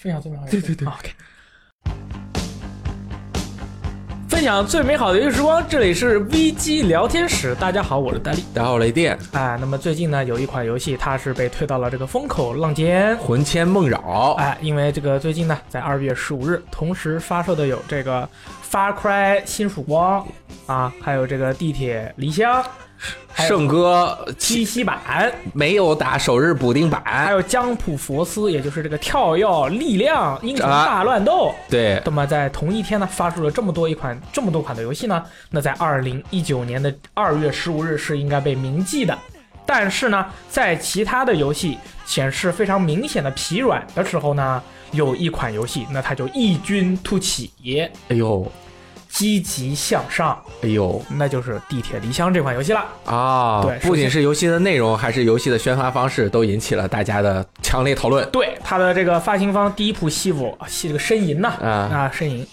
[0.00, 1.10] 分享最美好的对对对，OK。
[4.30, 7.54] 分享最美好的游戏时光，这里是 VG 聊天室。
[7.56, 8.42] 大家好，我是戴笠。
[8.54, 9.18] 大家好，雷电。
[9.32, 14.32] 哎，那么最近呢，有一款游戏，它是被推到了这个风口浪尖，魂牵梦绕。
[14.38, 18.26] 哎，因为这个最近呢，在二月十五日同时发售的有这个
[18.70, 20.26] Far Cry 新曙光
[20.64, 22.64] 啊，还有这个地铁离乡。
[23.34, 25.00] 圣歌七夕版
[25.54, 31.54] 没有打首日补丁版，还有江普佛斯，也就是这个跳跃力量英雄大乱斗。
[31.68, 35.24] 对，那么在同一天呢，发出了这么多一款这么多款的游戏呢？
[35.50, 39.16] 那在二零一九年的二月十五日是应该被铭记的。
[39.64, 47.50] 但是呢，在其他的游戏显示非常明显的疲软的时候呢，有一款游戏，那它就异军突起。
[48.08, 48.50] 哎呦！
[49.10, 53.60] 积极向上，哎呦，那就是《地铁离乡》这款游戏了啊！
[53.62, 58.26] 对，不仅是游戏的内容，还是游戏的宣发方式，都引起了大家的强烈讨论。
[58.30, 62.46] 对，它的这个发行方第一浦西服系这个呻吟呐啊啊呻吟，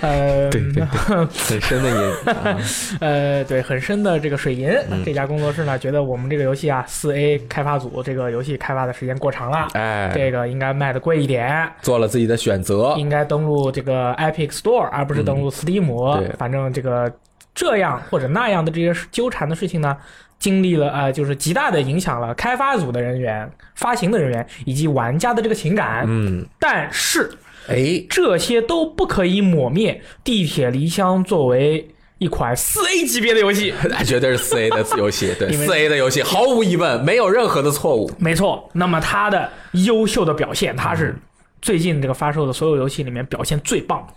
[0.00, 0.84] 呃，对对对，
[1.26, 4.70] 很深的吟， 呃，对，很深的这个水银。
[5.04, 15.84] 这家工作室呢，觉得我们这个游戏啊，四 A 开发组这个游戏开发的时间过长了，哎，这个应该卖的贵一点，做了自己的选择，应该登录这个 Epic Store，而不是登录 Steam。
[16.18, 17.12] 对，反正这个
[17.54, 19.96] 这样或者那样的这些纠缠的事情呢，
[20.38, 26.04] 经历了呃，就是极大的影响了开发组的人员、发行的人员以及玩家的这个情感。
[26.06, 27.30] 嗯，但是，
[27.68, 35.34] 哎，这些都不可以抹灭《地铁离乡》作为一款四 A 级别的游戏， 那绝对是四 A 的游戏。
[35.38, 38.10] 对，四 A 的游戏毫无疑问没有任何的错误。
[38.18, 41.16] 没错，那么它的优秀的表现，它是
[41.62, 44.14] 最近这个发售的所有游戏里面表现最棒的。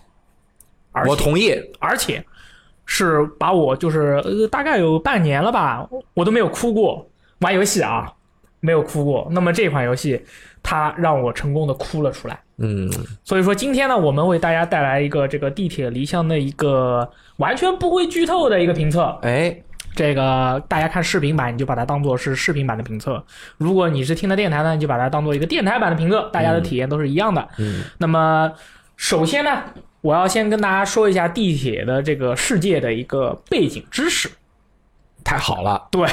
[1.07, 2.23] 我同意，而且
[2.85, 7.07] 是把我就是呃大概有半年了吧，我都没有哭过
[7.39, 8.11] 玩游戏啊，
[8.59, 9.27] 没有哭过。
[9.31, 10.19] 那么这款游戏
[10.61, 12.89] 它让我成功的哭了出来，嗯，
[13.23, 19.17] 所以说今天呢，我们为大家带来一个这个地铁离乡的一个完全不会剧透的一个评测。
[19.21, 19.55] 哎，
[19.95, 23.23] 这个大家看视频版你就把它当做是视频版的评测，
[23.57, 27.47] 如果你是听的电台呢，你就把它当做一个电台版的评测，大家的体验都是一样的。
[27.57, 28.51] 嗯，那么
[28.95, 29.63] 首先呢。
[30.01, 34.29] 我要先跟大家说一下地铁的这个世界的一个背景知识，
[35.21, 35.87] 太好了。
[35.91, 36.07] 对，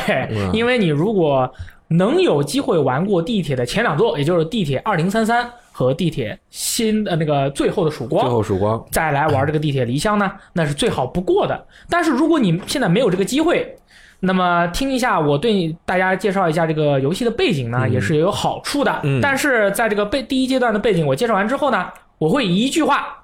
[0.52, 1.48] 因为你如果
[1.88, 11.66] 能有机会玩过地铁的前两座，也就是地铁二零三三和地铁新的那个最后的曙光，最后曙光，再来玩这个地铁离乡呢，那是最好不过的。
[11.88, 13.76] 但是如果你现在没有这个机会，
[14.20, 19.02] 那么听一下我对大家介绍一下这个游戏的背景呢，也是有好处的。
[19.20, 23.20] 但是在这个背第一阶段的背景我介绍完之后呢，我会以一句话。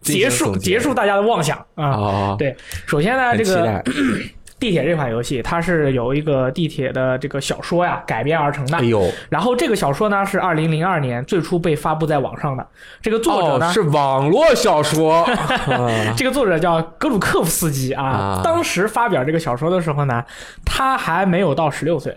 [0.00, 2.34] 结束，结束大家的妄想啊！
[2.36, 3.80] 对，首先呢，这个
[4.62, 8.76] 地铁这款游戏，它是由一个地铁的这个小说呀改编而成的。
[8.76, 12.64] 哎呦，然后这个小说呢是二零零二年最初被发布在网上的。
[13.00, 15.28] 这个作者呢是网络小说，
[16.16, 18.40] 这个作者叫格鲁克夫斯基啊。
[18.44, 20.22] 当时发表这个小说的时候呢，
[20.64, 22.16] 他还没有到十六岁。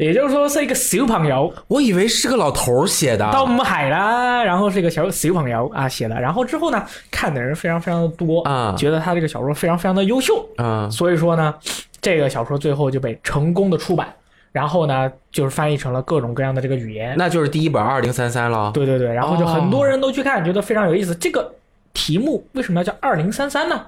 [0.00, 11.54] 也就是说是一个小朋友，我以为是个老头写的，到母海啦，然后是一个小小朋友啊写的，然后之后呢，看的人非常非常的多啊，觉得他这个小说非常非常的优秀啊，所以说呢，
[12.00, 14.10] 这个小说最后就被成功的出版，
[14.52, 21.14] 然后呢，就是翻译成了各种各样的这个语言，那就是第一本二零三三了，对对对，然后就很多人都去看，觉得非常有意思。
[21.16, 21.52] 这个
[21.92, 23.82] 题目为什么要叫二零三三呢？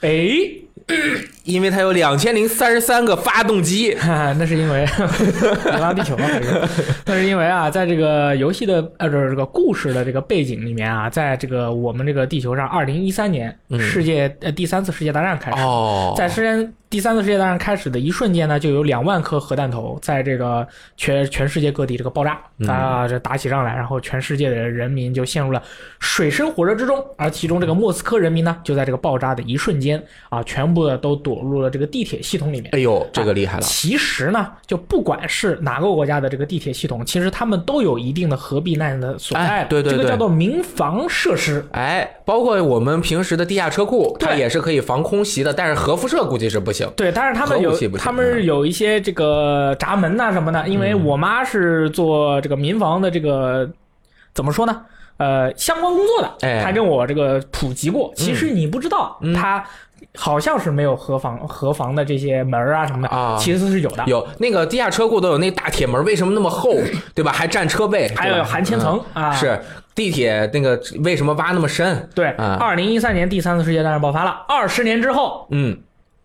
[0.00, 0.10] 哎。
[1.44, 3.96] 因为它有两千零三十三个发动机，
[4.38, 4.86] 那是因为
[5.64, 6.26] 流浪地球嘛？
[7.04, 15.58] 那是因为啊，在这个游戏的呃，这这个故事的这个背景里面啊，在这个我们这个地球上，二零一三年世界呃第三次世界大战开始，
[16.16, 16.72] 在世间。
[16.92, 22.38] 第三次世界大战开始的一瞬间呢，就有两万颗核弹头在这个全全世界各地这个爆炸
[22.68, 25.62] 啊，这打起仗来，然后全世界的人民就陷入了
[26.00, 32.68] 水深火热之中，而其中这个莫斯科人民呢，就在这个爆炸的一瞬间啊，全部的都躲入了这个地铁系统里面。
[32.74, 33.62] 哎呦，这个厉害了！
[33.62, 39.64] 其实呢，就不管是哪个国家的这个地铁系统，其实他们都有一定的核避难的所在。
[39.64, 41.64] 对对对，这个叫做民防设施。
[41.72, 46.81] 哎，包括我们平时的地下车库，它也是可以防空袭的，但是核辐射估计是不行。
[46.96, 50.66] 对，但是他们有，他们有一些这个闸门呐什么的。
[50.68, 53.68] 因为我妈是做这个民房的，这个
[54.34, 54.82] 怎么说呢？
[55.18, 58.12] 呃，相关工作的，她跟我这个普及过。
[58.16, 59.64] 其实你不知道，它
[60.16, 64.02] 好像是没有核房核房的这些门啊什么的啊，其实是有的。
[64.06, 66.74] 有那个地下车库都有那大铁门，为什么那么厚？
[67.14, 67.30] 对吧？
[67.30, 69.30] 还占车位，还有含铅层啊。
[69.30, 69.60] 是
[69.94, 72.08] 地铁那个为什么挖那么深？
[72.14, 72.28] 对，
[72.58, 75.78] 二零一三年第三次世界大战爆发了，二十年之后，嗯。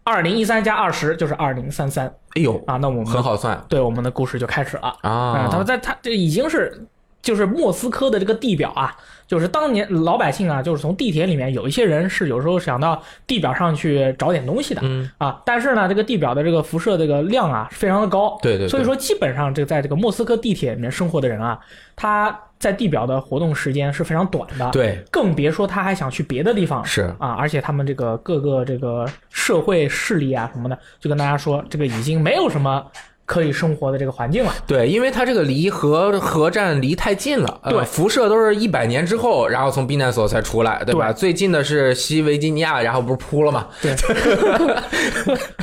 [0.08, 2.08] 二零一三加二十就是二零三三。
[2.36, 3.62] 哎呦啊，那我们很好算。
[3.68, 5.50] 对，我们的故事就开始了啊。
[5.52, 6.88] 他们在他这已经是
[7.22, 8.96] 就是莫斯科的这个地表啊，
[9.28, 21.60] 就是当年老百姓啊，就是从地铁里面有一些人是有时候想到地表上去找点东西的，嗯啊，但是呢，这个地表的这个辐射这个量啊非常的高，对对对所以说基本上这个在这个莫斯科地铁里面生活的人啊，
[21.96, 32.84] 他在地表的活动时间是非常短的，，对，更别说他还想去别的地方是啊，而且他们这个各个这个社会势力啊什么的，就跟大家说，这个已经没有什么
[33.28, 34.52] 可以生活的这个环境了。
[34.66, 41.12] 对，因为它这个离核核站离太近了，呃对辐射都是一百年之后，然后从避难所才出来，对吧？
[41.12, 43.68] 最近的是西维吉尼亚，然后不是扑了吗？
[43.82, 43.94] 对，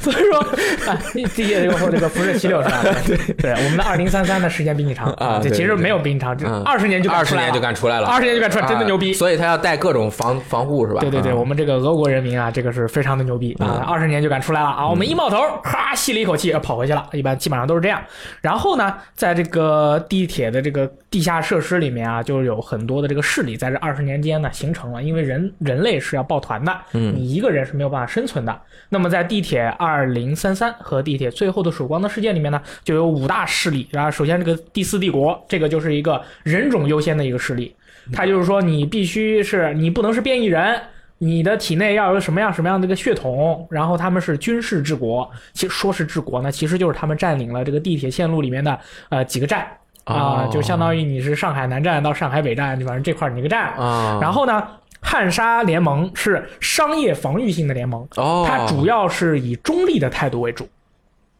[0.02, 0.38] 所以说
[0.87, 2.82] 啊，第第一这个这个辐射七六是吧？
[3.06, 9.16] 对对，我们的二零三三的时间比你长啊这其实没有比你长，这嗯二十年就敢二十年就敢出来了，二十年就敢出来，真的牛逼啊。
[9.16, 11.00] 所以他要带各种防防护是吧？
[11.00, 13.82] 对对对，嗯我们这个俄国人民啊，这个是非常的牛逼啊！
[13.88, 14.87] 二十年就敢出来了啊！
[14.88, 17.06] 我们一冒头，哈，吸了一口气，跑回去了。
[17.12, 18.02] 一般基本上都是这样。
[18.40, 25.02] 然后呢，在这个地铁的这个地下设施里面啊，就有很多的这个势力在这二十年间呢形成了。
[25.02, 28.60] 因为人人类是要抱团的，嗯你一个人是没有办法生存的。
[28.88, 34.10] 那么在地铁二零三三和地铁最后的曙光的世界里面呢，就有五大势力啊。
[34.10, 37.74] 首先，这个第四帝国，这个就是一个人种优先的一个势力。
[38.12, 40.78] 它就是说，你必须是你不能是变异人，
[41.19, 45.31] 你的体内要有什么样什么样的一个血统，然后他们是军事治国。
[45.52, 48.78] 其实说是治国呢，其实就是他们占领了这个地铁线路里面的
[49.08, 49.66] 呃几个站
[50.05, 53.72] 啊、哦就相当于你是上海南站到上海北站，反正这块儿你一个站。
[53.75, 54.62] 啊，然后呢，
[55.00, 60.69] 汉沙联盟是商业防御性的联盟，哦，它主要是以中立的态度为主。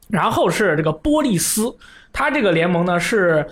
[0.09, 1.75] 然后是这个波利斯，
[2.13, 3.47] 它这个联盟呢是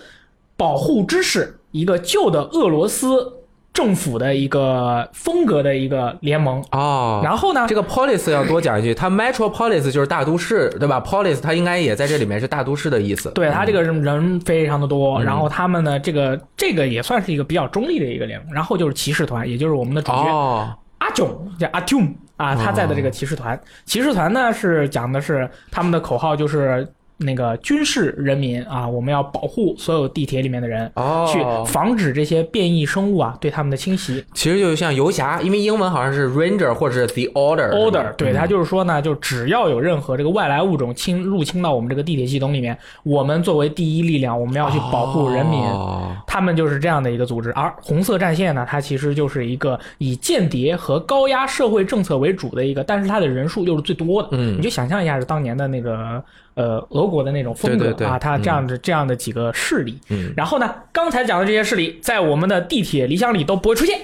[0.56, 3.41] 保护知识，一个旧的俄罗斯
[3.72, 6.62] 政府的一个风格的一个联盟。
[6.72, 13.30] 哦，然后呢，这个 police 要多讲一句，它 metropolis 就是大都市，对吧？police 它应该也在这里面是大都市的意思。
[13.30, 18.52] 对他这个人人非常的多，嗯然后他们呢，这个这个也算是一个比较中立的一个联盟。
[18.52, 21.28] 然后就是骑士团，也就是我们的主角、哦，阿囧，
[21.58, 23.58] 叫阿 m 啊，他在的这个骑士团。
[23.84, 26.86] 骑士团呢是讲的是他们的口号就是
[27.18, 30.90] 那个军事人民啊，我们要保护所有地铁里面的人。
[30.94, 31.38] 哦，去
[31.72, 34.24] 防止这些变异生物啊对他们的侵袭。
[34.34, 45.60] 其实就像游侠，因为英文好像是 ranger 或者是 the order Order，对，嗯他就是说呢，就只要有任何这个外来物种侵入侵到我们这个地铁系统里面，我们作为第一力量，我们要去保护人民。
[45.60, 54.30] 哦他们就是这样的一个组织，而红色战线呢，它其实就是一个以间谍和高压社会政策为主的一个，但是它的人数又是最多的。
[54.32, 56.22] 嗯你就想象一下，是当年的那个
[56.54, 59.98] 呃俄国的那种风格啊，它这样的、这样的几个势力。
[60.10, 63.98] 嗯然后呢，刚才讲的这些势力，在我们的地铁理想里都不会出现。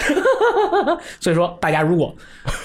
[1.20, 2.14] 所以说，大家如果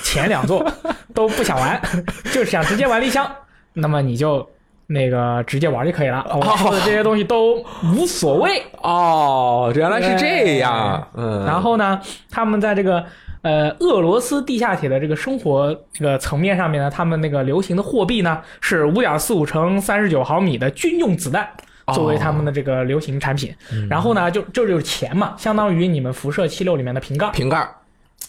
[0.02, 0.66] 前两座
[1.14, 1.82] 都不想玩，
[2.32, 3.30] 就是想直接玩理想，
[3.74, 4.48] 那么你就
[4.88, 6.26] 那个直接玩就可以了。
[6.30, 7.62] 我说的这些东西都
[7.94, 8.64] 无所谓。
[8.82, 12.00] 哦，原来是这样，嗯，然后呢，
[12.32, 13.04] 他们在这个
[13.46, 21.48] 呃俄罗斯地下铁的这个生活这个层面上面呢，他们那个流行的货币呢是五点四五乘三十九毫米的军用子弹。
[21.94, 23.54] 作为他们的这个流行产品，
[23.88, 27.70] 然后呢，就这就是钱嘛，相当于你们辐射七六里面的瓶盖，瓶盖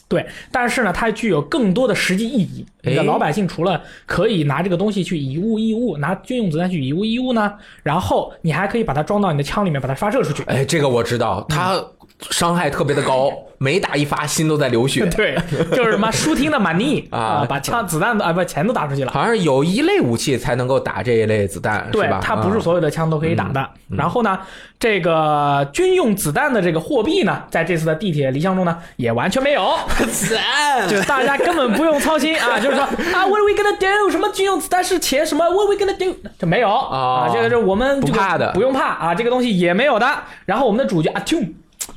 [0.09, 2.67] 对，但是呢，它具有更多的实际意义。
[2.83, 7.51] 你的老百姓除了可以拿这个东西去以物易物，拿军用子弹去以物易物呢，
[7.83, 10.43] 然后你还可以把它装到你的枪里面，把它发射出去。
[10.43, 11.83] 哎，这个我知道，它
[12.31, 15.07] 伤害特别的高，每打一发心都在流血。
[15.15, 15.37] 对，
[15.73, 19.13] 就是什么舒听的满逆 啊把枪子弹都啊不钱都打出去了。
[19.13, 23.69] 好像是有一类武器才能够打这一类子弹，对是吧？，它不是啊所有的枪都可以打的。
[23.89, 24.39] 然后呢，
[24.81, 29.75] 这个军用子弹的这个货币呢，在这次的地铁离乡中呢，也完全没有。
[30.11, 34.11] 子 弹就大家根本不用操心啊，就是说啊，What are we gonna do？
[34.11, 35.25] 什么军用子弹是钱？
[35.25, 36.17] 什么 What are we gonna do？
[36.39, 40.07] 这没有、啊，这个是我们这个不怕的不用怕啊，这个东西也没有的。
[40.45, 41.45] 然后我们的主角阿 m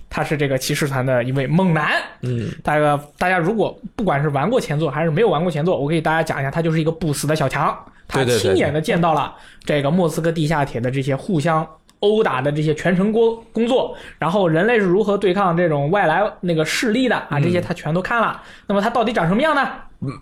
[0.09, 1.91] 他是这个骑士团的一位猛男。
[2.21, 11.67] 嗯，大家大家如果不管是玩过前作还是没有玩过前作，我给大家讲一下，他就是一个不死的小强，他亲眼的见到了这个莫斯科地下铁的这些互相。
[12.01, 18.41] 殴打的这些全程工工作，然后人类是如何对抗这种外来那个势力的啊，嗯这些他全都看了。
[18.67, 19.69] 那么他到底长什么样呢？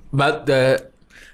[0.10, 0.76] 完呃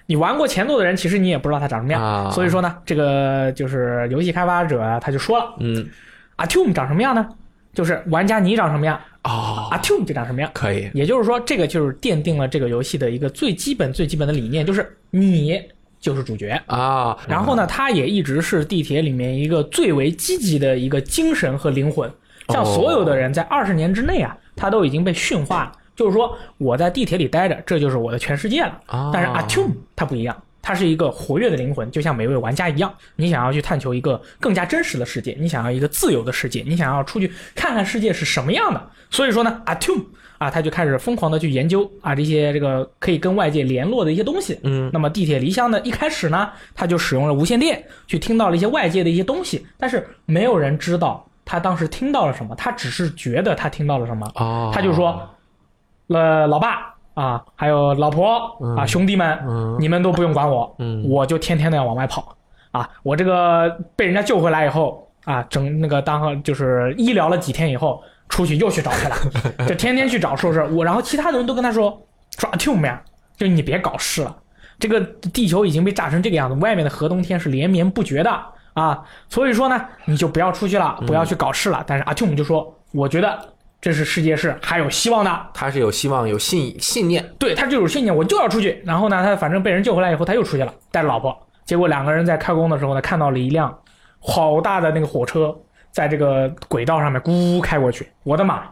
[0.05, 2.03] 你玩过前作的人，其实你也不知道他长什么样。
[2.03, 5.87] 啊所以说呢，这个就是游戏开发者啊他就说了嗯
[6.35, 7.25] ，Atum 长什么样呢？
[7.73, 10.51] 就是玩家你长什么样哦，阿 Tune 就长什么样。
[10.53, 15.61] 可以也就是说，这个就是奠定了这个游戏的一个最基本、最基本的理念，就是你
[15.99, 16.61] 就是主角。
[16.67, 22.11] 啊，然后呢，他也一直是地铁里面一个最为积极的一个精神和灵魂。
[22.49, 25.71] 像所有的人在二十年之内啊，他都已经被驯化了。
[25.95, 28.79] 就是说，我在地铁里待着，这就是我的全世界了。
[28.87, 32.91] 啊但是阿 Tune 他不一样，它是一个活跃的灵魂，就像每位玩家一样。
[33.17, 38.81] 你想要去探求一个更加真实的世界，你想要一个自由的世界，你想要出去看看世界是什么样的。
[39.11, 40.05] 所以说呢，Atom
[40.37, 44.57] 啊，他就开始疯狂的去研究啊这些这个可以跟外界联络的一些东西。
[44.63, 54.31] 嗯，那么地铁离乡呢，一开始呢，他就使用了无线电去听到了一些外界的一些东西，但是没有人知道他当时听到了什么，他只是觉得他听到了什么。
[54.35, 55.29] 哦，他就说，
[56.07, 60.75] 呃，老爸啊，还有老婆啊，兄弟们，你们都不用管我，
[61.07, 62.35] 我就天天的要往外跑
[62.71, 62.89] 啊。
[63.03, 69.15] 我这个被人家救回来以后啊，整那个当就是医疗了几天以后，出去又去找去了，
[69.67, 70.83] 就天天去找，说是我。
[70.83, 72.01] 然后其他的人都跟他说，
[72.31, 72.99] 抓 Tom 呀，
[73.37, 74.35] 就你别搞事了，
[74.79, 78.43] 这个地球已经被炸成这个样子，外面的核冬天是连绵不绝的
[78.73, 79.03] 啊。
[79.29, 81.83] 所以说呢，你就不要出去了，不要去搞事了。
[81.85, 83.52] 但是阿 Tom 就说，我觉得。
[83.83, 88.81] 这是世界是还有希望的，他是有希望，有信信念，对他就有信念，我就要出去。
[88.85, 91.37] 然后呢，他反正被人救回来以后，他又出去了，带着老婆。
[91.65, 93.77] 结果两个人在开工的时候呢，看到了一辆
[94.21, 95.53] 好大的那个火车
[95.91, 98.07] 在这个轨道上面咕开过去。
[98.23, 98.63] 我的妈，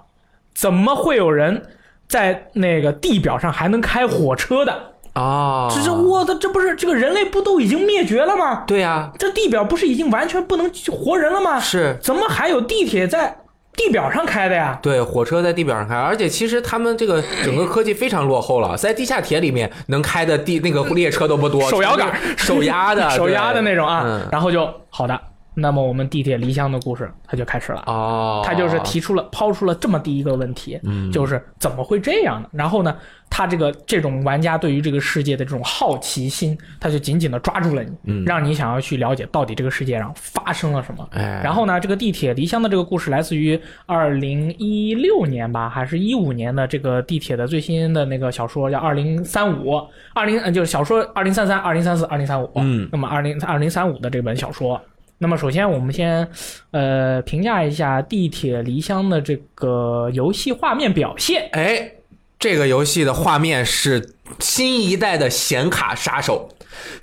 [0.56, 1.62] 怎么会有人
[2.08, 5.68] 在那个地表上还能开火车的啊？
[5.70, 8.64] 这是我的，这不是这个人类不都已经灭绝了吗？
[8.66, 11.60] 对呀，这地表不是已经完全不能活人了吗？
[11.60, 13.40] 是，怎么还有地铁在？
[13.74, 14.78] 地表上开的呀？
[14.82, 24.28] 对，火车在地表上开，而且其实他们这个整个科技非常落后了，在地下铁里面能开的地那个列车都不多，手摇杆、手压的、 手压的那种啊。
[24.32, 25.20] 然后就好的。
[25.54, 27.84] 那么我们地铁离乡的故事，它就开始了。
[27.88, 30.80] 哦，他就是提出了、抛出了这么第一个问题，
[31.12, 32.50] 就是怎么会这样呢？
[32.54, 32.96] 然后呢，
[33.30, 41.06] 他这个这种玩家对于这个世界的这种好奇心，他就紧紧的抓住了你，让你想要去了解到底这个世界上发生了什么。
[41.12, 49.72] 哎，然后呢，这个地铁离乡的这个故事来自于二零一六年吧，还是一五年的这个地铁的最新的那个小说，叫《二零三五》，
[50.14, 52.50] 二零就是小说二零三三、二零三四、二零三五。
[52.56, 54.82] 嗯，那么二零二零三五的这本小说。
[55.24, 56.28] 那么首先，我们先，
[56.72, 61.48] 呃，评价一下《地铁离乡》的这个游戏画面表现。
[61.52, 61.92] 哎，
[62.40, 66.50] 这个游戏的画面是新一代的显卡杀手，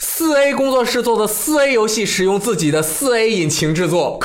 [0.00, 4.18] 四 A 工作室做的四 A 游戏，使用自己的四 A 引擎制作。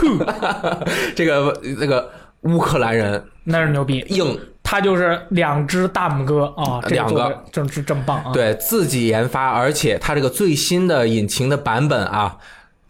[1.15, 2.09] 这个那个
[2.41, 8.31] 乌克兰人那是牛逼，硬，他就是两只大拇哥啊，两个正是真棒啊！
[8.33, 12.37] 对自己研发，而且他这个最新的引擎的版本啊。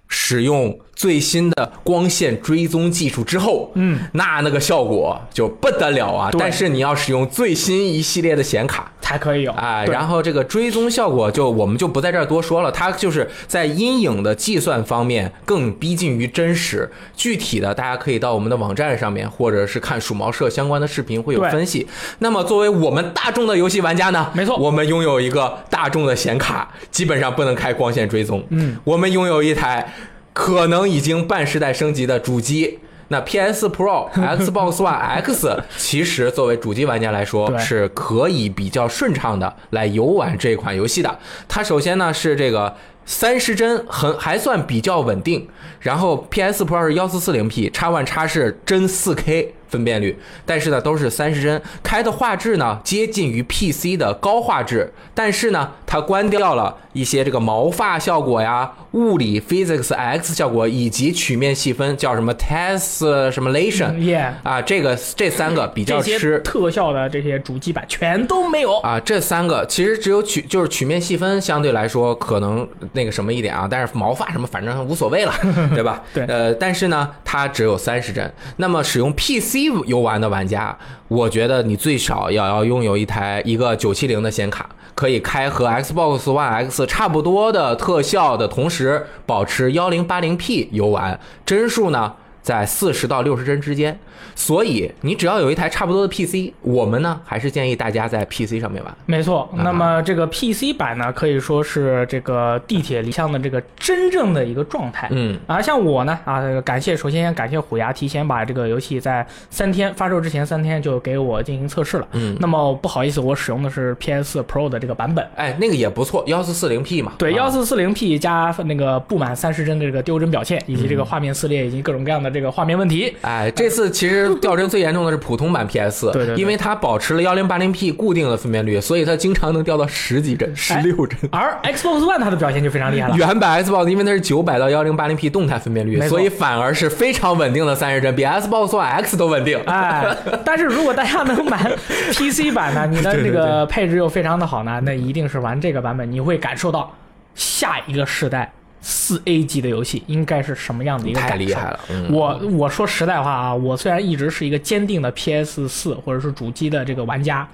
[0.08, 6.30] 使用最新的光线追踪技术之后，嗯，那那个效果就不得了啊！
[6.38, 9.86] 但是你要使用最新一系列的显卡才可以有啊。
[9.86, 16.90] 然后这个追踪效果就我们就不在这儿多说了，它就是在阴影的计算方面更逼近于真实。
[17.16, 21.88] 具体的大家可以到我们的网站上面，或者是看鼠毛社相关的视频会有分析。
[22.20, 28.44] 那么作为我们大众的游戏玩家呢，没错，我们拥有一个大众的显卡，基本上不能开光线追踪。
[28.50, 29.94] 嗯，我们拥有一台。
[30.36, 32.80] 可能已经半时代升级的主机，
[33.10, 41.20] 那 PS Pro、 Xbox One X，其实作为主机玩家来说，是可以比较顺畅的来游玩这款游戏的。
[41.48, 45.48] 它首先呢是这个三十帧，很还算比较稳定。
[45.80, 49.54] 然后 PS Pro 是幺四四零 P，X One X 是真四 K。
[49.74, 50.16] 分辨率，
[50.46, 75.34] 但是呢都是三十帧，开的画质呢接近于 PC 的高画质，但是呢它关掉了一些这个毛发效果呀、物理 Physics X 效果以及曲面细分，叫什么 Test 什么 Lation，啊这个这三个比较吃特效的这些主机版全都没有啊，这三个其实只有曲就是曲面细分相对来说可能那个什么一点啊，但是毛发什么反正无所谓了，
[75.74, 76.04] 对吧？
[76.14, 79.63] 对，呃，但是呢它只有三十帧，那么使用 PC。
[79.86, 80.78] 游玩的玩家，
[81.08, 91.20] 我觉得你最少要要拥有一台一个九七零的显卡，可以开和 Xbox One X 差不多的特效的同时，保持幺零八零 P 游玩。
[91.46, 93.98] 帧数呢，在四十到六十帧之间。
[94.36, 98.96] 所以你只要有一台差不多的 PC，我们呢还是建议大家在 PC 上面玩。
[99.06, 105.08] 没错，那么这个 PC 版呢，可以说是这个地铁离乡的这个真正的一个状态。
[105.12, 112.08] 嗯，啊，像我呢，啊，感谢，首先感谢虎牙提前把这个游戏在三天发售之前三天就给我进行测试了。
[112.14, 115.28] 嗯，那么不好意思，我使用的是 PS Pro 的这个版本。
[115.36, 117.14] 哎，那个也不错，幺四四零 P 嘛。
[117.20, 123.16] 对，幺四四零 P 加那个不满三十帧的这个丢帧表现，以及这个画面撕裂以及各种各样的这个画面问题。
[123.22, 124.34] 哎，这次其实。
[124.42, 131.18] 掉帧最严重的是普通版 PS，对对，因为它保持了幺零八零 P 固定的分辨率，所以它经常能掉到十几帧、十六帧。
[131.32, 133.16] 而 Xbox One 它的表现就非常厉害了。
[133.16, 139.60] 原版 Xbox 因为它是九百到幺零八零 P 动态分辨率，所以反而是非常稳定的三十帧，比 Xbox One X 都稳定。
[139.66, 140.04] 哎，
[140.44, 141.72] 但是如果大家能买
[142.12, 146.92] PC 版呢， 你的这个配置又非常的好呢，那一定是玩这个版本，你会感受到。
[147.36, 148.54] 下一个世代
[148.86, 151.80] 四 A 级的游戏应该是什么样的一个太厉害了。
[152.12, 157.48] 我我说实在话啊，我虽然一直是一个坚定的 PS 四或者是主机的这个玩家，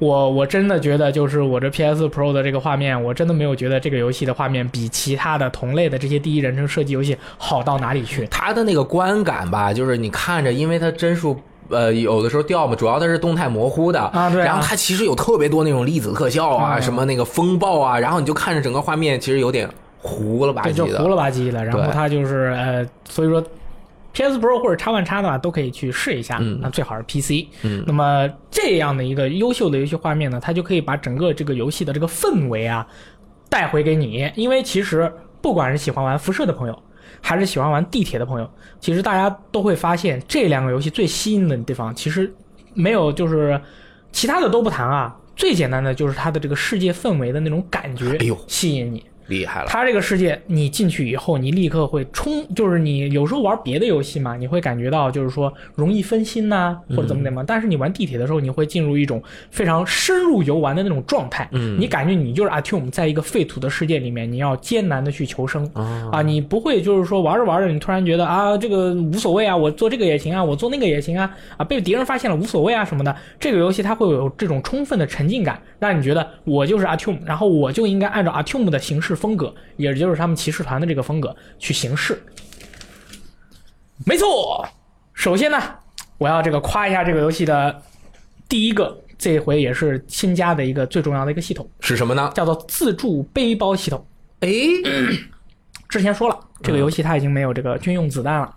[0.00, 8.26] 我我真的觉得就是我这 PS Pro 的这个画面，我真的没有觉得这个游戏的画面比其他的同类的这些第一人称射击游戏好到哪里去。
[8.26, 11.40] 它的那个观感吧，就是你看着，因为它帧数。
[11.70, 14.42] 呃，有的时候掉嘛，主要它是动态模糊的啊，对。
[14.42, 19.66] 然后它其实有特别多那种粒子特效啊，什么那个风暴啊，然后你就看着整个画面其实有点
[20.02, 21.64] 糊了吧唧的，就糊了吧唧的。
[21.64, 23.42] 然后它就是呃，所以说
[24.12, 27.46] ，PS Pro 或者叉 One 叉的话都可以去试一下，那最好是 PC。
[27.62, 27.82] 嗯。
[27.86, 32.86] 那么这样的一个优秀的游戏画面呢，它就可以把整个这个游戏的这个氛围啊
[33.48, 36.82] 带回给你，因为其实不管是喜欢玩辐射的朋友。
[37.24, 42.32] 还是喜欢玩地铁的朋友，其实大家都会发现这两个游戏最吸引的地方，其实
[42.74, 43.60] 没有就是
[44.10, 49.04] 其他的都不谈啊，最简单的就是它的这个世界氛围的那种感觉，哎呦，吸引你。
[49.26, 49.66] 厉害了！
[49.68, 57.44] 它这个世界，你进去以后，你立刻会冲，就是你有时候玩别的游戏嘛，你会感觉到就是说容易分心呐，或者怎么怎么。
[57.44, 61.48] 但是你玩地铁的时候，你会进入一种非常深入游玩的那种状态。
[61.52, 65.64] 嗯，你感觉你就是阿 Tum，在一个废土的世界里面，你要艰难的去求生
[66.10, 73.14] 啊，你不会就是说玩着玩着，你突然觉得啊，这个无所谓啊，我做这个也行啊，我做那个也行啊，啊，被敌人发现了无所谓啊什么的。
[73.38, 79.94] 这个游戏它会有这种充分的沉浸感，让你觉得我就是阿 Tum，然后我就应该按照阿 Tum 的形式风格，也。
[79.94, 82.20] 就是他们骑士团的这个风格去行事，
[84.04, 84.66] 没错。
[85.14, 85.62] 首先呢，
[86.18, 87.82] 我要这个夸一下这个游戏的
[88.48, 92.32] 第一个，这回也是新加的一个最重要的一个系统是什么呢？
[92.34, 94.04] 叫做自助背包系统。
[94.40, 94.50] 哎，
[95.88, 98.52] 之前说了，这个游戏它已经没有这个军用子弹了。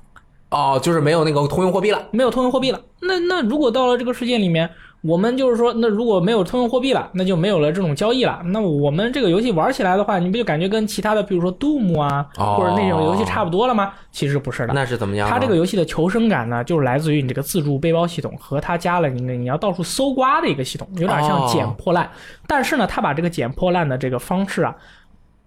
[0.49, 2.81] 哦，就是没有那个通用货币了，没有通用货币了。
[3.01, 4.67] 那那如果到了这个世界里面。
[5.05, 8.41] 我们就是说，那如果没有通用货币了，那就没有了这种交易了。
[8.45, 13.93] 那我们这个游戏玩起来的话，你不就感觉跟其他的，比如说 Doom 啊，或者那种游戏差不多了吗？
[14.11, 14.73] 其实不是的。
[14.73, 15.29] 那是怎么样？
[15.29, 22.09] 它这个游戏的求生感呢，就是来自于你这个自助背包系统和它加了你你要到处搜刮的一个系统，有点像捡破烂。
[22.47, 24.75] 但是呢，它把这个捡破烂的这个方式啊，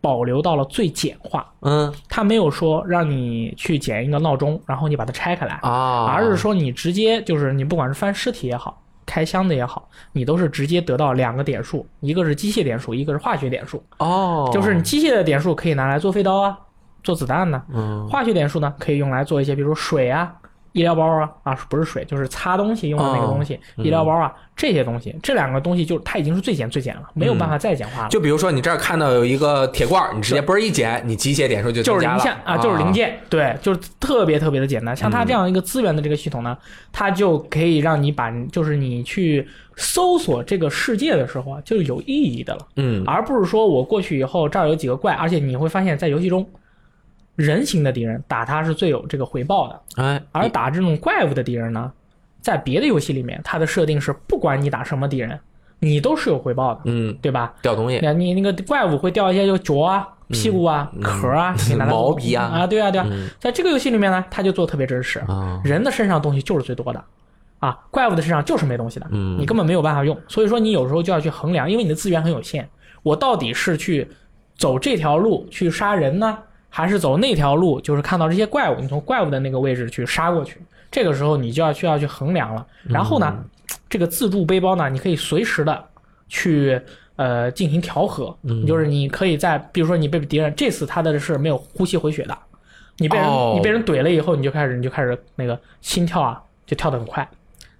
[0.01, 1.45] 保留到了最简化。
[1.63, 8.81] 嗯，它没有说让你去捡一个闹钟，然后你把它拆开来啊，而是说你直接就是你不管是翻尸体也好。
[9.09, 13.83] 开箱的也好，你都是直接得到两个点数，一个是机械点数，一个是化学点数。
[13.99, 16.59] 哦，就是你机械的点数可以拿来做飞刀啊，
[17.03, 17.63] 做子弹呢。
[17.73, 20.35] 嗯，化学点数呢可以用来做一些，比如说水啊。
[20.73, 28.09] 医疗包啊啊不是水就是擦东西用的那个东西，医疗包啊这些东西，这两个东西就它已经是最简最简了，没有办法再简化了。
[28.09, 34.97] 就比如说你这儿看到有一个铁罐，你直接嘣一捡，你机械点数就就是零件啊，就是零件，对，就是特别特别的简单。
[34.97, 36.57] 像它这样一个资源的这个系统呢，
[36.93, 46.47] 它就可以让你把就是你去搜索这个世界的时候啊，就是有意义的了，嗯，而不是说我过去以后这儿有几个怪，而且你会发现在游戏中。
[47.39, 51.93] 人形的敌人打他是最有这个回报的，哎，而打这种怪物的敌人呢，
[52.41, 55.39] 在别的游戏里面，它的设定是不管你打什么敌人，
[55.79, 57.55] 你都是有回报的，嗯，对吧？
[57.63, 61.55] 掉东西，你那个怪物会掉一些就脚啊、屁股啊、壳啊、
[61.89, 63.07] 毛皮啊，啊，对啊，对啊，
[63.39, 65.23] 在这个游戏里面呢，它就做特别真实，
[65.63, 67.05] 人的身上东西就是最多的，
[67.61, 72.67] 啊，怪物的身上就是没东西的，嗯，你根本没有办法用，所以说你有时候就要去衡量，因为你的资源很有限，
[73.05, 74.09] 我到底是去
[74.57, 76.37] 走这条路去杀人呢？
[76.69, 80.61] 还是走那条路，就是看到这些怪物，你从怪物的那个位置去杀过去。
[80.91, 82.67] 这个时候你就要需要去衡量了。
[82.85, 83.45] 然后呢，
[83.89, 85.85] 这个自助背包呢，你可以随时的
[86.29, 86.81] 去
[87.17, 88.37] 呃进行调和。
[88.67, 92.37] 就是你可以在，比如说你被敌人这次他的是没有呼吸回血的，
[92.97, 97.29] 你被人你被人怼了以后，你就开始你就开始那个心跳啊就跳得很快。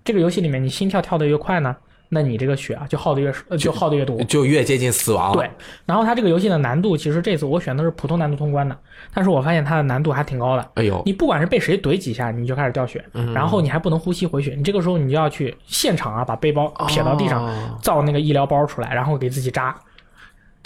[0.05, 1.77] 这个游戏里面你心跳跳得越快呢。
[2.09, 5.33] 那你这个血啊，就耗的越就耗的越多，就越接近死亡。
[5.33, 5.51] 对，
[5.85, 8.77] 然后它这个游戏的难度，其实这次我选的是普通难度通关的，
[9.13, 10.71] 但是我发现它的难度还挺高的。
[10.75, 19.77] 哎呦，你不管是被谁怼几下，你就开始掉血，然后你还不能呼吸回血，你这个时候你就要去现场啊，把背包撇到地上，造那个医疗包出来，然后给自己扎。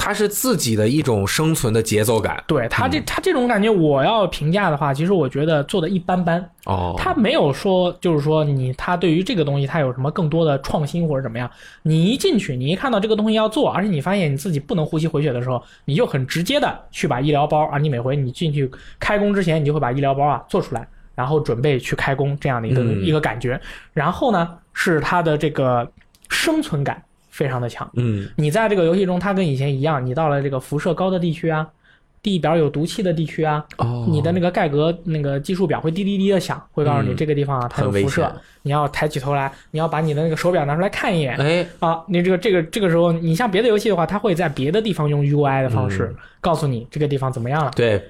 [0.04, 2.42] 它是自己的一种生存的节奏感。
[2.48, 6.44] 对他这他这种感觉，我要评价的话，其实我觉得做的一般般。
[6.64, 11.48] 哦，他没有说，就是说你他对于这个东西他有什么更多的创新或者怎么样？
[11.84, 20.84] 你一进去，你一看到这个东西要做，而且你发现你自己不能呼吸回血的时候，你就很直接的去把医疗包啊，你每回你进去开工之前，你就会把医疗包啊做出来，
[21.14, 23.60] 然后准备去开工这样的一个一个感觉。
[23.92, 25.88] 然后呢，是它的这个
[26.28, 27.00] 生存感。
[27.32, 31.66] 非常的强，嗯，你在这个游戏中，它跟以前一样，你到了这个辐射高的地区啊，
[32.22, 41.34] 地表有毒气的地区啊，哦，你的那个盖格那个计数表会滴滴滴的响，会告诉你嗯这个地方啊它有辐射，你要抬起头来，你要把你的那个手表拿出来看一眼。
[41.38, 47.72] 哎，啊，你这个这个这个时候，你像别的游戏的话，它会在别的地方用 UI 的方嗯式告诉你这个地方怎么样了。
[47.74, 48.02] 对，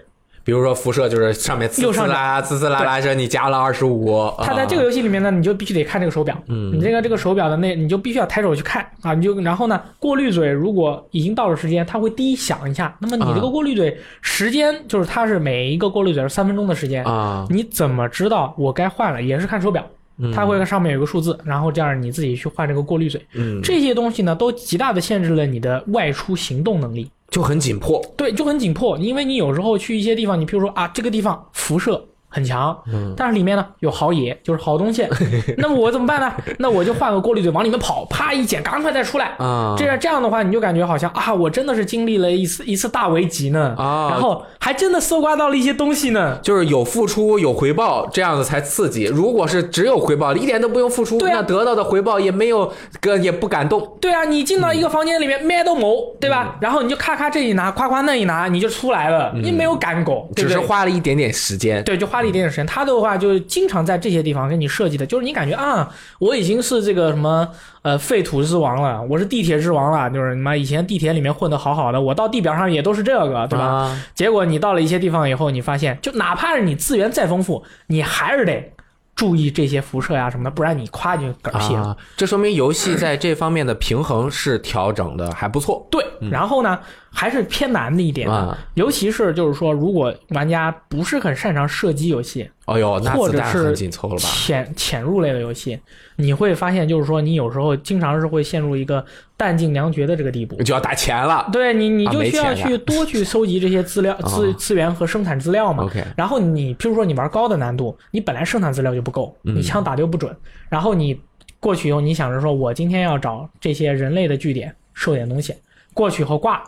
[0.44, 6.72] 比如说辐射就是上面呲呲啦啦呲呲啦啦说你加了二十五，它在这个游戏里面呢，你就必须得看这个手表，嗯。
[6.72, 19.22] 你这个这个手表的那，你就必须要抬手去看啊，你就然后呢，过滤嘴如果已经到了时间，它会第一响一下，那么你这个啊过滤嘴时间就是它是每一个过滤嘴是三分钟的时间，啊，你怎么知道我该换了？
[19.22, 19.88] 也是看手表，嗯
[20.34, 27.10] 它会上面有个数字，然后这样你自己去换这个过滤嘴，嗯，这些东西呢都极大的限制了你的外出行动能力。
[27.30, 35.06] 就很紧迫，对，就很紧迫，因为你有时候去一些地方，你譬如说啊，这个地方辐射很强，嗯但是里面呢有好野，就是好东西，
[35.58, 36.32] 那么我怎么办呢？
[36.58, 39.26] 那我就换个过滤嘴往里面跑，啪一捡，赶快再出来。
[39.38, 46.38] 啊，这样这样的话，你就感觉好像啊，我真的是经历了一次一次大危机呢，啊然后还真的搜刮到了一些东西呢。
[46.42, 49.04] 就是有付出有回报，这样子才刺激。
[49.04, 53.96] 如果是只有回报，一点都不用付出，对啊那得到的回报也没有个也不感动。
[54.00, 56.56] 对啊，你进到一个房间里面，咩都没，对嗯吧？
[56.60, 60.62] 然后你就咔咔这一拿，夸夸那一拿，你就出来了，你没有赶狗，对只是？
[60.62, 61.82] 花了一点点时间。
[61.82, 62.66] 对，就花了一点点时间。
[62.66, 67.46] 他的话就经常在这些地方给你设计的，就是你感觉啊，我已经是这个什么
[67.82, 73.64] 呃废土之王了，我是地铁之王了，就是你妈以前地铁里面混得好好的，我到地表上也都是这个，对吧？
[73.64, 78.72] 啊结果你到了一些地方以后，你发现，就哪怕是你资源再丰富，你还是得
[79.14, 81.88] 注意这些辐射呀什么的，不然你夸就嗝屁了。
[81.88, 85.86] 啊，这说明游戏在这方面的平衡是调整的还不错。
[85.90, 86.78] 对，然后呢，
[87.14, 88.28] 还是偏难的一点
[88.74, 94.22] 尤其是就是说，如果玩家不是很擅长射击游戏，或者是很紧凑了吧？
[94.22, 95.78] 潜潜入类的游戏，
[96.16, 99.04] 你会发现，就是说你有时候经常是会陷入一个
[99.36, 100.56] 弹尽粮绝的这个地步。
[100.62, 101.48] 就要打钱了。
[101.52, 105.88] 对你，你啊就需要去多去搜集这些资料、资啊资源和生产资料嘛。
[106.16, 110.34] 然后你，譬如说你玩高的难度，你本来生产资料就不够，嗯你枪打的又不准，
[110.68, 111.20] 然后你
[111.60, 115.54] 过去以后，你想着说我今天要找这些人类的据点收点东西，
[115.92, 116.64] 过去以后挂了，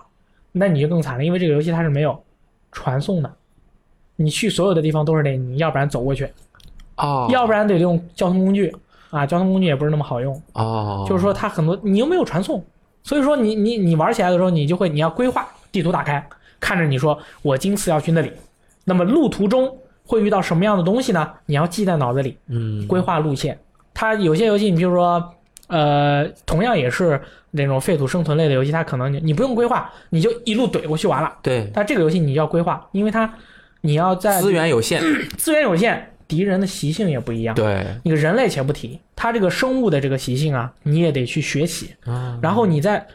[0.57, 2.17] 那你就更惨了，因为这个游戏它是没有
[2.71, 3.31] 传送的，
[4.15, 6.31] 你去所有的地方都是得你要不然走过去，
[6.97, 8.75] 哦，要不然得用交通工具
[9.11, 12.65] 啊，交通工具也不是那么好用，哦，就是说它很多你又没有传送，
[13.03, 16.25] 所以说你你你玩起来的时候，你就会你要规划地图打开，
[16.61, 18.31] 看着你说我今次要去那里，
[18.85, 21.33] 那么路途中会遇到什么样的东西呢？
[21.47, 22.87] 你要记在脑子里，嗯。
[22.87, 23.59] 规划路线。
[23.93, 25.33] 它有些游戏，你比如说，
[25.69, 27.21] 呃，同样也是
[27.57, 31.33] 那种废土生存类的游戏，它可能你你不用规划，你就一路怼过去完了。
[31.41, 33.33] 对，但这个游戏你要规划，因为它
[33.83, 35.01] 你要在资源有限，
[35.39, 37.55] 资源有限，敌人的习性也不一样。
[37.55, 41.95] 对，你个人类且不提，它这个生物的这个习性啊，你也得去学习。
[42.05, 43.07] 啊然后你在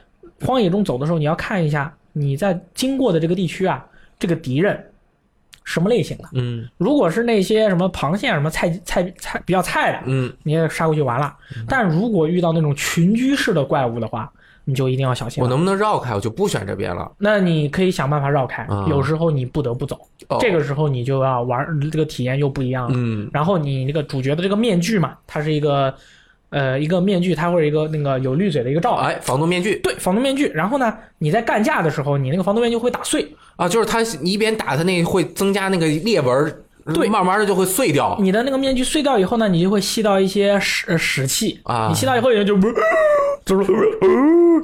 [0.45, 3.85] 荒野中走的时候，你要看一下你在经过的这个地区啊，
[4.17, 4.81] 这个敌人
[5.69, 6.23] 什么类型的。
[6.33, 11.35] 嗯如果是那些什么螃蟹啊、什么菜菜菜比较菜的，嗯你也杀过去完了。
[11.67, 14.31] 但如果遇到那种群居式的怪物的话，
[14.65, 15.41] 你就一定要小心。
[15.43, 16.15] 我能不能绕开？
[16.15, 17.11] 我就不选这边了。
[17.19, 19.95] 那你可以想办法绕开，啊有时候你不得不走，
[20.27, 22.93] 哦这个时候你就要玩这个体验又不一样了。
[22.95, 25.93] 嗯然后你那个主角的这个面具嘛，它是一个
[26.49, 28.95] 呃一个面具，它会有一个那个有滤嘴的一个罩。
[28.95, 30.47] 哎，防毒面具对，防毒面具。
[30.49, 38.17] 然后呢，你在干架的时候，你那个防毒面具会打碎，啊，就是它你一边打它那会增加那个裂纹，对慢慢的就会碎掉。
[38.19, 42.57] 你的那个面具碎掉以后呢，你就会吸到一些屎呃屎气啊你吸到以后，人就
[43.45, 43.71] 就是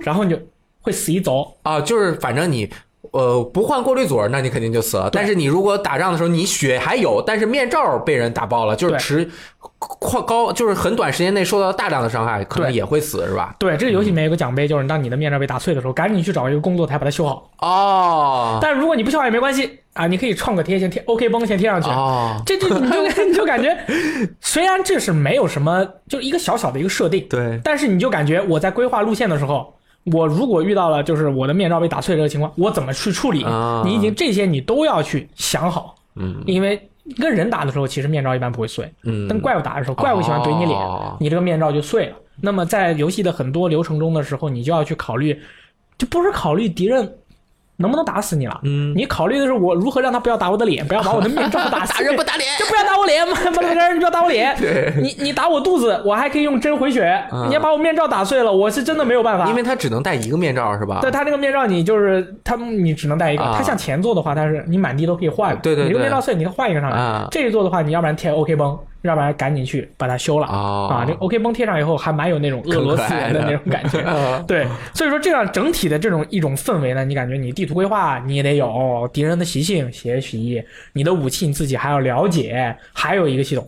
[0.02, 0.40] 然后你就
[0.82, 1.56] 会死一走。
[1.64, 2.70] 啊，就是反正你。
[3.16, 5.10] 呃，不换过滤嘴儿，那你肯定就死了。
[5.10, 9.32] 但是你如果打仗的时候，你血还有，但是面罩被人打爆了，就是对持
[9.80, 13.56] 快高，就是很短时间内受到大量的伤害，可能也会死，是吧？
[13.58, 17.50] 对，这个游戏里面有个奖杯，就是当你的面罩被打碎的时候，赶紧去找一个工作台把它修好。
[17.62, 21.90] 哦但如果你不修好也没关系啊，你可以创个贴先贴 OK 绷先贴上去。
[21.90, 23.78] 哦，这这你就你就感觉，
[24.42, 29.74] 虽然这是没有什么，就一个小小的一个设定，对，但是你就感觉我在规划路线的时候，
[30.14, 33.44] 我如果遇到了就是我的面罩被打碎这个情况，我怎么去处理？
[33.44, 33.82] 啊。
[33.86, 36.44] 你已经这些你都要去想好，嗯。
[36.46, 36.80] 因为
[37.18, 41.18] 跟人打的时候，其实面罩一般不会碎，嗯，跟怪物打的时候，怪物喜欢怼你脸，哦。
[41.20, 42.16] 你这个面罩就碎了。
[42.40, 45.40] 那么在游戏的很多流程中的时候，你就要去考虑，
[45.98, 47.12] 就不是考虑敌人
[47.78, 53.62] 能不能打死你了，嗯，你考虑的是我如何让他不要打我的脸，不要把我的面罩打 打碎，人不打脸， 就不要打我脸，不不不，
[53.94, 54.56] 你不要打我脸。
[55.02, 57.04] 你你打我肚子，我还可以用针回血。
[57.32, 59.48] 嗯你要把我面罩打碎了，我是真的没有办法。
[59.48, 61.00] 因为他只能戴一个面罩，是吧？
[61.02, 63.44] 对他这个面罩，你就是他，你只能戴一个。
[63.44, 65.60] 啊他向前坐的话，他是你满地都可以换的。
[65.62, 66.98] 对对对你这个面罩碎，你换一个上来。
[66.98, 71.06] 啊这一座的话，你要不然贴 OK 绷，要不然赶紧去把它修了啊。
[71.06, 74.02] 这 OK 绷贴上以后，还蛮有那种俄罗斯人的那种感觉。
[74.48, 80.64] 对，所以说这样整体的这种一种氛围呢，你感觉你地图规划你也得有，敌人的习性学习，
[80.94, 83.68] 你的武器你自己还要了解，还有一个系统，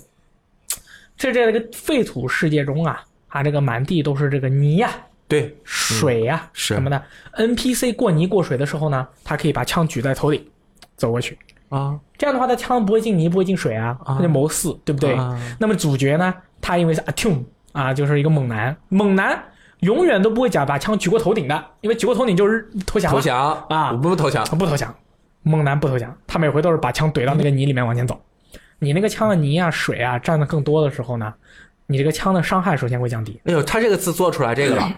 [1.18, 4.90] 这这个废土世界中啊，啊这个满地都是这个泥呀。
[5.30, 7.04] 对，水呀，什么的
[7.38, 10.42] ？NPC 过泥过水的时候呢，他可以把枪举在头顶，
[10.96, 11.38] 走过去
[11.70, 12.00] 啊。
[12.18, 15.16] 这样的话，他枪不会进泥，不会进水啊，他就谋四，对不对？
[15.60, 19.42] 那么主角呢，他因为是阿 Tune 啊，就是一个猛男，猛男
[19.82, 23.12] 永远都不会讲把枪举过头顶的，因为举过头顶就是投降。
[23.12, 24.94] 投降啊，我不投降，不投降。
[25.44, 28.20] 猛男不投降，他每回都是把枪怼到那个泥里面往前走。
[28.80, 31.34] 你那个枪的泥啊、水啊占的更多的时候呢，
[31.86, 33.40] 你这个枪的伤害首先会降低。
[33.46, 34.92] 哎呦，他这个字做出来这个了。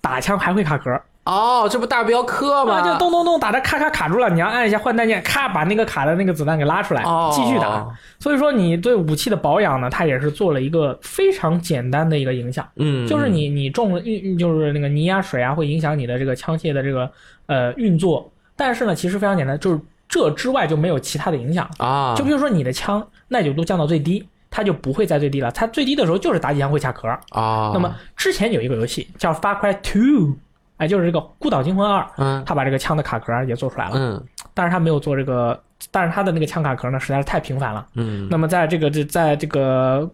[0.00, 2.82] 打枪还会卡壳哦，这不大镖客吗？
[2.82, 7.86] 就咚咚咚打着咔咔卡住了，你要按一下换弹键，咔把那个卡的那个子弹给拉出来，继续打。
[8.18, 12.68] 所以说你对武器的保养呢，它也是做了一个非常简单的一个影响。
[12.76, 14.00] 嗯，就是你你中了
[14.38, 17.10] 就是那个泥啊水啊会影响你的这个枪械的这个
[17.46, 22.14] 呃运作，但是呢其实非常简单，就是这之外就没有其他的影响啊。
[22.16, 24.26] 就比如说你的枪耐久度降到最低。
[24.56, 27.72] 它就不会在最低了，它最低的时候就是打几枪会卡壳啊。
[27.74, 30.28] 那么之前有一个游戏叫《Far Cry Two》，
[30.76, 34.20] 哎，就是这个《孤岛惊魂二》，嗯，他把这个枪的卡壳也做出来了，嗯，
[34.52, 38.26] 但是他没有做这个，但是他的那个枪卡壳呢实在是太频繁了，嗯。
[38.28, 40.10] 那么在这个这在这个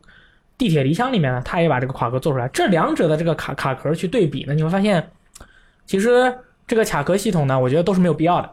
[0.58, 5.10] 地铁离乡里面呢，他也把这个卡壳做出来，这两者的这个卡卡壳去对比呢，你会发现，
[5.86, 6.30] 其实
[6.66, 8.50] 这个卡壳系统呢，我觉得都是没有必要的。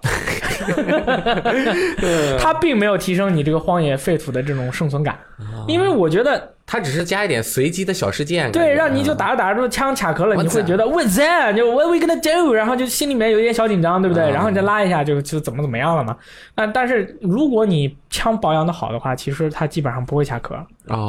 [2.39, 5.19] 它并没有提升你这个荒野废土的这种生存感，
[5.67, 6.53] 因为我觉得。
[6.69, 11.53] 它只是加一点随机的小事件，对，让你就打着打着枪卡壳了，你会觉得 What's that？
[11.55, 12.53] 就 What we gonna do？
[12.53, 14.29] 然后就心里面有一点小紧张，对不对？
[14.29, 16.13] 然后你再拉一下，就就怎么怎么样了嘛。
[16.53, 20.55] 那但是如果你枪保养的好的话，其实它基本上不会卡壳，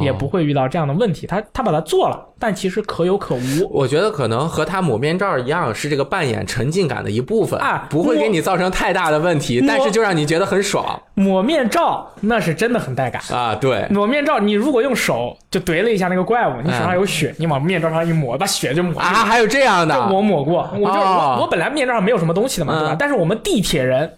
[0.01, 1.27] 也不会遇到这样的问题。
[1.27, 3.69] 他他把它做了，但其实可有可无。
[3.69, 11.03] 我觉得可能和他抹面罩一样，是这个扮演沉浸感的一部分啊，不会给你造成太大的问题，但是就让你觉得很爽。
[11.15, 16.29] 抹面罩那是真的很带感啊，对，抹面罩你如果用手就怼了一下那个。
[16.29, 19.07] 怪物，你手上有血，你往面罩上一抹，把血就抹啊！
[19.25, 22.97] 还有这样的，我抹过，我就我我本来面罩上没有什么东西的嘛，对吧？
[22.99, 24.13] 但是我们地铁人，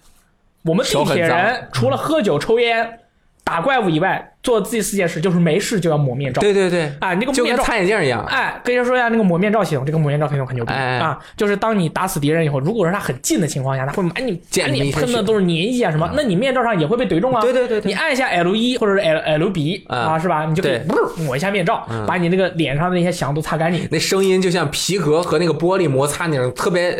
[0.64, 2.98] 我们地铁人除了喝酒抽烟。
[3.44, 6.40] 打怪物以外，做自己四件事就是没事就要抹面罩。
[6.40, 8.24] 对对对，啊，那个就跟擦眼镜一样。
[8.24, 11.18] 哎，跟你说一下那个抹面罩系统，这个抹面罩系统很牛逼啊！
[11.37, 17.42] 就是当你打死敌人以后，如果是他很近的情况下，他会满你满你喷的都是粘液啊什么，那你面罩上也会被怼中啊。
[17.42, 20.46] 对对对，你按一下 L 一或者是 L L B 啊，是吧？
[20.46, 20.81] 你就可以
[21.18, 23.87] 抹一下面罩，把你那个脸上的那些翔都擦干净。
[23.90, 26.96] 那声音就像皮革和那个玻璃摩擦那种特别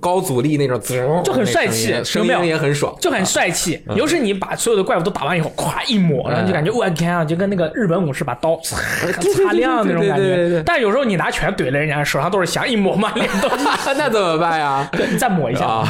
[0.00, 0.80] 高阻力那种，
[1.22, 3.80] 就很帅气，声音也很爽，就很帅气。
[3.94, 6.79] 尤其你把所有的怪物都打完以后，咵一抹，然后就感觉。
[6.80, 10.62] 我天啊，就跟那个日本武士把刀 擦亮那种感觉。
[10.64, 13.64] 但有时候你拿拳怼了人家，手上都是翔，一抹满脸都是。
[13.98, 14.88] 那怎么办呀？
[15.10, 15.84] 你再抹一下。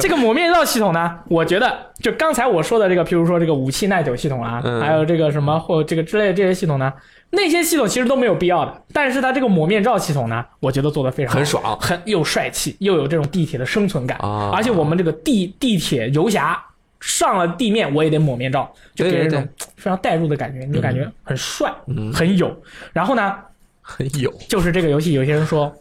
[0.00, 6.92] 这个抹面罩系统呢，我觉得就刚才我说的这个，譬如说这个武器耐久系统啊，还有这个什么或这个之类的这些系统呢，
[7.30, 8.82] 那些系统其实都没有必要的。
[8.92, 14.16] 但是它这个抹面罩系统呢，我觉得做的非常很爽，很又帅气，又有这种地铁的生存感。
[14.52, 16.58] 而且我们这个地地铁游侠。
[17.00, 21.72] 上了地面，我也得抹面罩，就给人一种非常代入的感觉，你就感觉很帅，
[22.12, 22.54] 很有。
[22.92, 23.36] 然后呢，
[23.82, 25.72] 很有，就是这个游戏，有些人说，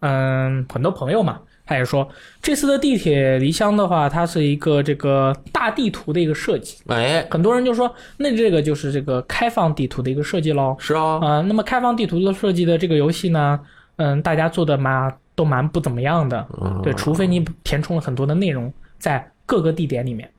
[0.00, 2.08] 嗯，很多朋友嘛，他也说，
[2.42, 6.78] 这次的地铁离乡的话，它是一个这个大地图的一个设计。
[6.88, 10.76] 哎，很多人就说，那这个就是这个开放地图的一个设计喽。
[10.78, 13.58] 是啊，啊，那么开放地图的设计的这个游戏呢，
[13.96, 16.46] 嗯，大家做的嘛都蛮不怎么样的。
[16.82, 20.30] 对，除非你填充了很多的内容在各个地点里面。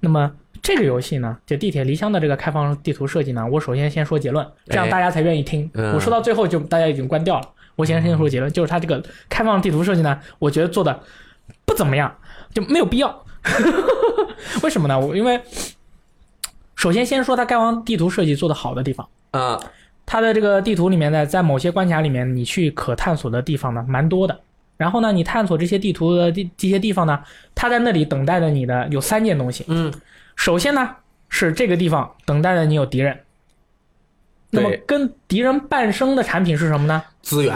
[0.00, 0.30] 那么
[0.62, 5.70] 这个游戏呢，就地铁离乡的这个开放地图设计呢，我首先先说结论，这样大家才愿意听。
[5.74, 7.48] 我说到最后就大家已经关掉了。
[7.76, 11.00] 我先先说结论，就是它这个开放地图设计呢，我觉得做的
[11.64, 12.14] 不怎么样，
[12.52, 13.24] 就没有必要。
[14.62, 14.98] 为什么呢？
[14.98, 15.40] 我因为
[16.76, 19.58] 首先先说它开放地图设计做的好的地方啊，
[20.04, 24.38] 它的这个地图里面呢，在某些关卡里面，你去可探索的地方呢，蛮多的。
[24.80, 27.22] 然后呢，你探索这些地图的地这些地方呢，
[27.54, 29.62] 它在那里等待着你的有三件东西。
[29.68, 29.92] 嗯，
[30.36, 30.96] 首先呢
[31.28, 33.14] 是这个地方等待着你有敌人。
[34.48, 37.02] 那么跟敌人伴生的产品是什么呢？
[37.20, 37.54] 资源、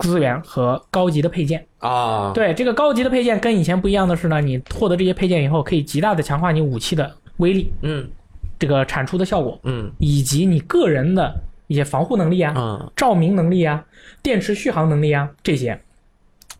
[0.00, 2.32] 资源和高级的配件啊。
[2.34, 7.72] 对，这个高级的配件跟以前不一样的是呢，你获得这些配件以后，可以极大的强化你武器的威力。
[7.82, 8.04] 嗯，
[8.58, 9.60] 这个产出的效果。
[9.62, 11.32] 嗯，以及你个人的
[11.68, 13.84] 一些防护能力啊，照明能力啊，
[14.24, 15.80] 电池续航能力啊这些。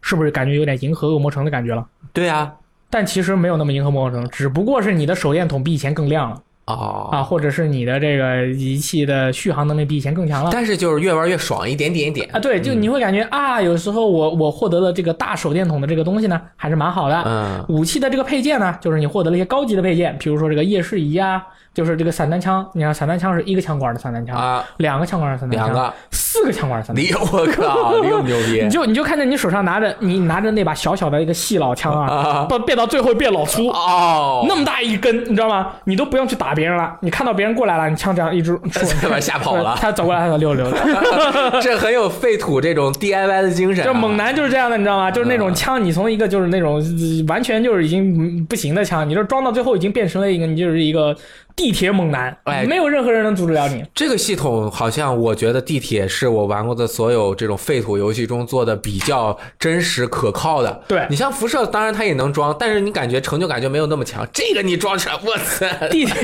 [0.06, 1.84] 是不是感觉有点银河恶魔城的感觉了？
[2.12, 2.54] 对啊，
[2.88, 10.50] 但其实没有那么银河恶魔城，只不过是你的手电筒比以前更亮了哦啊，或者是你的这个仪器的续航能力比以前更强了。
[10.52, 17.22] 但是就是越玩越爽，一点点一点啊，对，就你会感觉啊，有时候我我获得了这个大手电筒的这个东西呢，还是蛮好的。
[17.26, 21.44] 嗯，武器的这个配件呢，就是你获得了一些高级的配件，比如说这个夜视仪啊，
[21.76, 22.66] 就是这个散弹枪。
[22.72, 27.20] 你看散弹枪是一个枪管的散弹枪啊，两个枪管的散弹枪，两个，四个枪管的散弹枪。
[27.20, 28.62] 你我靠， 你牛逼？
[28.62, 35.72] 你就你就看见你手上拿着你拿着那把小小的一个细老枪啊，到变到最后变老粗哦，那么大一根，你知道吗？
[35.84, 38.56] 你都不用去打别人了，你看到别人过来了，你枪这样一直
[39.02, 40.76] 把他吓跑了，他走过来他就溜溜了。
[41.60, 43.86] 这很有废土这种 DIY 的精神、啊。
[43.86, 45.10] 就猛男就是这样的，你知道吗？
[45.10, 46.82] 就是那种枪，你从一个就是那种
[47.28, 51.14] 完全就是已经不行的枪，你就装到最后已经变成了一个你就是一个
[51.56, 53.82] 地铁猛男，哎，没有任何人能阻止了你。
[53.94, 60.82] 这个系统好像我觉得地铁是我玩过的所有这种废土游戏中做的比较真实可靠的。
[60.86, 64.28] 对你像辐射，当然它也能装，但是你感觉成就感就没有那么强。
[64.34, 65.66] 这个你装起来，我操！
[65.88, 66.14] 地铁，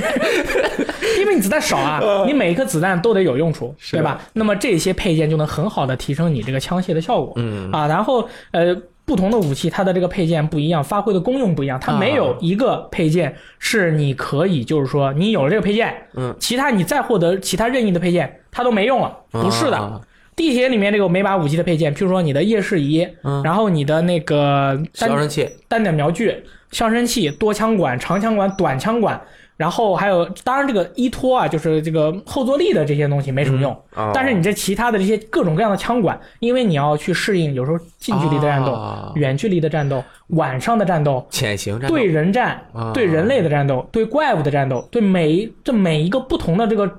[1.18, 4.20] 因为你子弹少啊，你每一颗子弹都得有用处，对吧？
[4.34, 7.32] 那么这些配件就能很好的提升你这个枪械的效果。
[7.36, 8.76] 嗯啊，然后呃。
[9.04, 11.78] 不同的武器，它的这个配件不一样，发挥的功用不一样。
[11.80, 19.16] 它没有一个配件是你可以，就是说你有了这个配件，嗯，其他你再获得其他任意的配件，它都没用了。
[19.30, 20.00] 不是的，啊、
[20.36, 29.20] 地铁里面这个每把武器的配件，譬如说你的夜视仪，嗯，然后你的那个消声器、单点瞄具、消声器、多枪管、长枪管、短枪管。
[29.62, 46.90] 然后还有，当然这个依托啊，就是这个后坐力的这些东西没什么用，嗯哦、但是你这其他的这些各种各样的枪管，因为你要去适应有时候近距离的战斗、哦、远距离的战斗、晚上的战斗、潜行战斗、对人战、哦、对人类的战斗、对怪物的战斗，对每这每一个不同的这个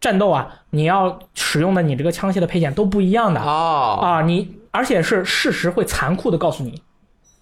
[0.00, 3.40] 战斗啊，你要使用的你这个枪械的配件都不一样的。
[3.40, 3.98] 哦。
[4.00, 6.80] 啊，你而且是事实会残酷的告诉你，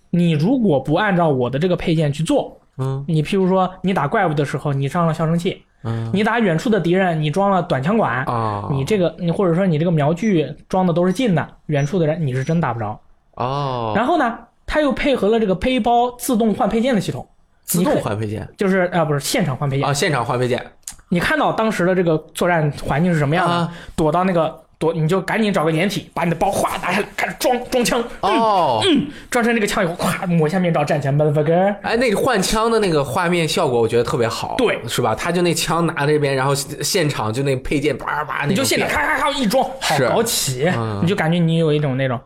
[0.08, 2.56] 你如果不按照我的这个配件去做。
[2.80, 12.98] 嗯，你譬如说，你打怪物的时候，你上了消声器，嗯，你打远处的敌人，你装了短枪管，啊，你这个你或者说你这个瞄具装的都是近的，远处的人你是真打不着。
[13.34, 17.28] 哦，然后呢，它又配合了这个背包自动换配件的系统，
[17.62, 20.64] 自动换配件就是啊，不是现场换配件啊，现场换配件。
[21.10, 23.54] 你看到当时的这个作战环境是什么样的？
[23.54, 24.58] 啊、躲到那个。
[24.80, 28.02] 躲你就赶紧找个掩体，把你的包哗拿下来，开始装装枪。
[28.20, 31.76] 哦，嗯，装成这个枪以后，咵抹下面罩，站起来，motherfucker。
[31.82, 35.14] 哎，那个换枪的那个画面效果，我觉得特别好，对，是吧？
[35.14, 42.18] 他就那枪拿这边，然后现场就那配件叭叭，你就现场咔咔咔一装，好搞起，嗯、你就感觉你有一种那种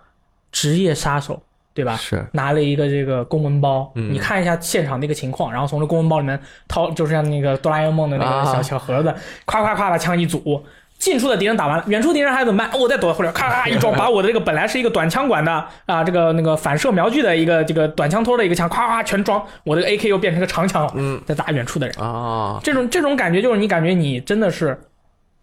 [0.52, 1.42] 职业杀手，
[1.74, 1.96] 对吧？
[1.96, 9.12] 是拿了一个这个公文包，嗯、你看一下现场那个情况，然后从这公文包里面掏，就是像那个哆啦 A 梦的那个小、啊、小盒子，
[9.44, 10.64] 咵咵咵把枪一组。
[11.04, 12.80] 近处的敌人打完了，远处敌人还怎么办？
[12.80, 15.52] 我再躲回来，咔咔一装，把我的这个本来是一个短枪管的
[15.84, 21.94] 啊，这个那个反射瞄具的一个这个短枪托的一个枪，咔咔全装，我这个 AK 又变成个长枪了，嗯，在打远处的人。
[21.98, 24.80] 啊，这种这种感觉就是你感觉你真的是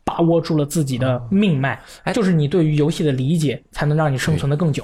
[0.04, 2.12] 把握住了自己的命脉，哎。
[2.12, 4.84] 就是你对于游戏的理解，才能让你生存的更久。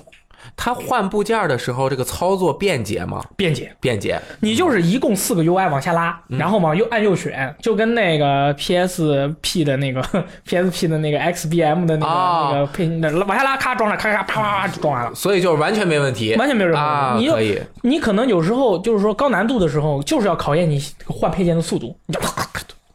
[0.56, 3.24] 它换部件的时候，这个操作便捷吗？
[3.36, 4.20] 便捷，便捷。
[4.40, 10.02] 你就是一共四个 UI 往下拉，嗯、然后往右按右选，就跟那个 PSP 的那个
[10.48, 12.88] PSP 的那个 XBM 的那个、 哦、那个配
[13.26, 15.14] 往下拉，咔装上，咔咔啪啪啪就装完了。
[15.14, 17.30] 所以就是完全没问题，完全没有任何问题。
[17.30, 22.20] 啊、你可以，你可能有时候就是说高难度的时候，就是要考验你换配件的速度，你就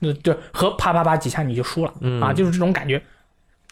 [0.05, 3.01] 那就和啪啪啪几下你就输了、嗯、啊，就是这种感觉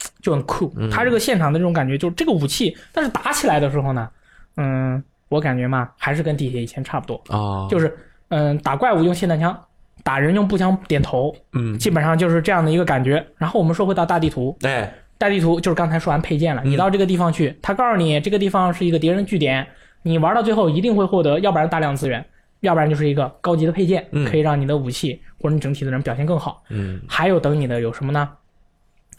[0.21, 0.73] 就很酷。
[0.77, 4.09] 嗯、他这个现场的这种感觉，就是这个武器，但是打起来的时候呢。
[4.57, 7.97] 嗯，我感觉嘛，还是跟地铁以前差不多啊，哦、就是
[8.29, 9.59] 嗯，打怪物用霰弹枪，
[10.03, 13.25] 打人用步枪点头，嗯，基本上就是这样的一个感觉。
[13.39, 19.67] 然后我们说回到大地图，哎，大地图就是刚才说完配件了，你到这个地方去，他告诉你这个地方是一个敌人据点，
[20.03, 22.23] 你玩到最后一定会获得，要不然大量资源，
[22.61, 26.63] 要不然就是一个高级的配件，嗯、可以让你的武器或者你整体的人表现更好。
[26.71, 28.29] 嗯，还有等你的有什么呢？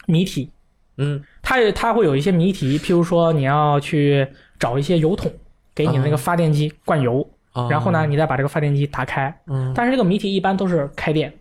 [0.06, 0.50] 谜题，
[1.02, 4.26] 嗯，它它会有一些谜题，譬如说你要去。
[4.62, 5.28] 找一些油桶，
[5.74, 9.36] 给你那个发电机灌油，哦、然后呢，你再把这个发电机打开。
[9.48, 11.34] 嗯，但是这个谜题一般都是开电，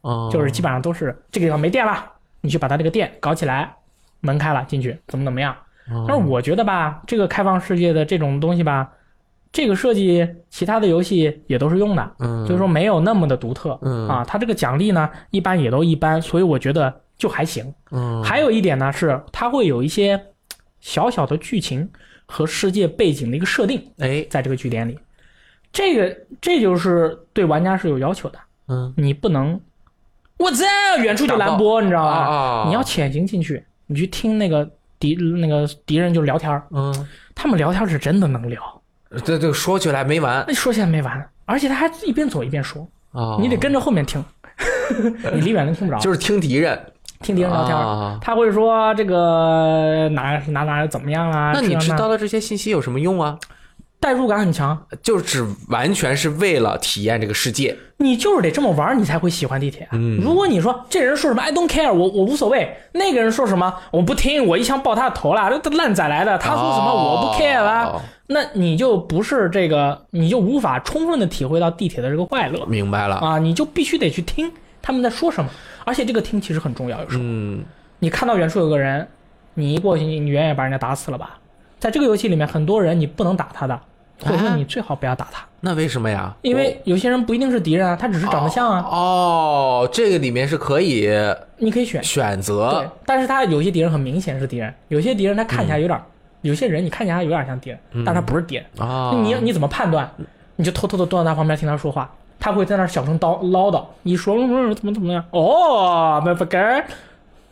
[0.00, 2.02] 哦，就是基本上都是这个地方没电了，
[2.40, 3.76] 你去把它这个电搞起来，
[4.20, 5.54] 门开了进去，怎么怎么样。
[5.90, 8.90] 哦、但是我觉得吧，这个开放世界的这种东西吧，
[9.52, 17.72] 这个设计其他的游戏也都是用的，嗯，就是说没有那么的独特，嗯啊，它这个奖励呢一般也都一般，所以我觉得就还行。
[17.90, 20.20] 嗯，还有一点呢是它会有一些
[20.80, 21.88] 小小的剧情。
[22.24, 24.98] 和世界背景的一个设定，哎，在这个据点里，
[25.70, 28.38] 这个这就是对玩家是有要求的。
[28.68, 29.60] 嗯，你不能，
[30.38, 32.10] 我在远处就蓝波，你知道吧？
[32.10, 34.66] 啊、你要潜行进去，你去听那个
[34.98, 38.82] 敌那个敌人就聊天嗯，他们聊天是真的能聊，
[39.22, 44.24] 这这说起来没完，那说起来没完，而且他还一边走一边说，哦，你得跟着后面听。
[45.34, 46.78] 你离远了听不着，就是听敌人，
[47.22, 47.76] 听别人聊天。
[47.76, 51.52] 啊他会说这个哪哪哪怎么样啊？
[51.54, 53.38] 那你知道了这些信息有什么用啊？
[54.00, 57.76] 代入感很强，就只完全是为了体验这个世界。
[57.98, 59.86] 你就是得这么玩，你才会喜欢地铁。
[59.92, 73.16] 嗯如果你说这人说什么 I don't care，我我无所谓，那个人说什么我不听，我一枪爆他的头了，这烂仔来的，他说什么我不 care 啦，哦那你就不是这个，你就无法充分的体会到地铁的这个快乐明白了。
[73.16, 74.50] 啊，你就必须得去听
[74.80, 75.48] 他们在说什么，
[75.84, 77.22] 而且这个听其实很重要，有时候。
[77.24, 77.64] 嗯，
[77.98, 79.06] 你看到远处有个人，
[79.54, 81.38] 你一过去，你远远把人家打死了吧？
[81.78, 83.80] 在这个游戏里面，很多人你不能打他的，
[84.20, 86.34] 或者说啊你最好不要打他，那为什么呀？
[86.42, 91.08] 因为有些人不一定是敌人啊，他只是长得像啊，哦，这个里面是可以
[91.58, 92.02] 你可以选。
[92.04, 96.04] 选择对择，但是他有些敌人很明显是敌人，有些敌人他看起来有点，嗯
[96.42, 98.64] 有些人你看起来有点像敌人，但他不是敌人。
[98.78, 99.12] 啊。
[99.22, 100.10] 你你怎么判断？
[100.56, 102.12] 你就偷偷的蹲在他旁边听他说话，
[102.42, 105.24] 他会在那儿小声叨唠叨，你说嗯怎么怎么样？
[105.30, 106.84] 哦，那不该，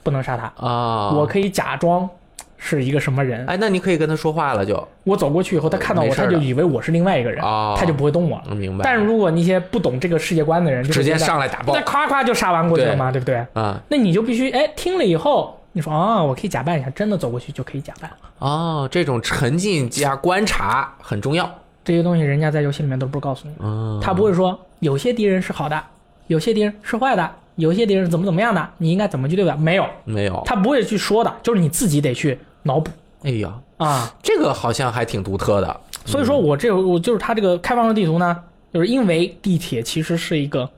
[0.03, 0.53] 不能杀他。
[0.66, 2.09] 啊，我可以假装
[2.57, 8.45] 是一个什么人，哎，那你可以跟他说话了就，我走过去以后，他看到我，他就以为我是另外一个人，哦他就不会动我了。
[8.49, 8.82] 嗯明白。
[8.82, 13.36] 但是如果那些不懂这个世界观的人，就直接上来打爆那夸夸就杀完过去了嘛，对不对？
[13.53, 18.11] 啊，那你就必须哎听了以后，你说啊，我可以假扮一下，真的走过去就可以假扮。
[18.41, 21.49] 哦，这种沉浸加观察很重要。
[21.82, 25.82] 这些东西人家在游戏里面都不是告诉你，嗯，他不会说有些敌人是好的，
[26.26, 29.56] 有些敌人是坏的，有些敌人怎么怎么样的，你应该怎么去对待？
[29.56, 30.42] 没有，没有。
[30.44, 32.90] 他不会去说的，就是你自己得去脑补
[33.22, 34.14] 哎呀，啊。
[34.22, 35.80] 这个好像还挺独特的。
[36.04, 38.36] 所以说我这我就是他这个开放式地图呢，
[38.72, 40.68] 就是因为地铁其实是一个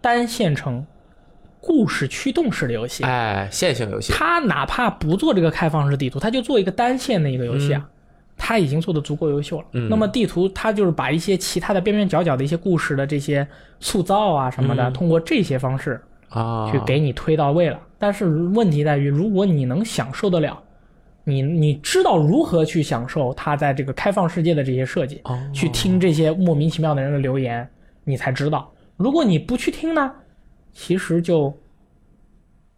[0.00, 0.86] 单线程
[1.60, 4.12] 故事驱动式的游戏，哎，线性游戏。
[4.12, 7.86] 它哪怕不做这个开放式地图，它就做一个单线的一个游戏啊。
[8.38, 9.66] 它已经做的足够优秀了。
[9.72, 13.46] 嗯那么地图它就是把一些其他的边边角角的一些故事的这些
[13.80, 17.78] 塑造啊什么的，嗯通过这些方式啊，去给你推到位了。
[17.98, 20.56] 但是问题在于，如果你能享受得了，
[21.24, 27.68] 你你知道如何去享受它在这个开放世界的这些设计，哦去听这些莫名其妙的人的留言，
[28.04, 28.72] 你才知道。
[28.96, 30.10] 如果你不去听呢，
[30.72, 31.52] 其实就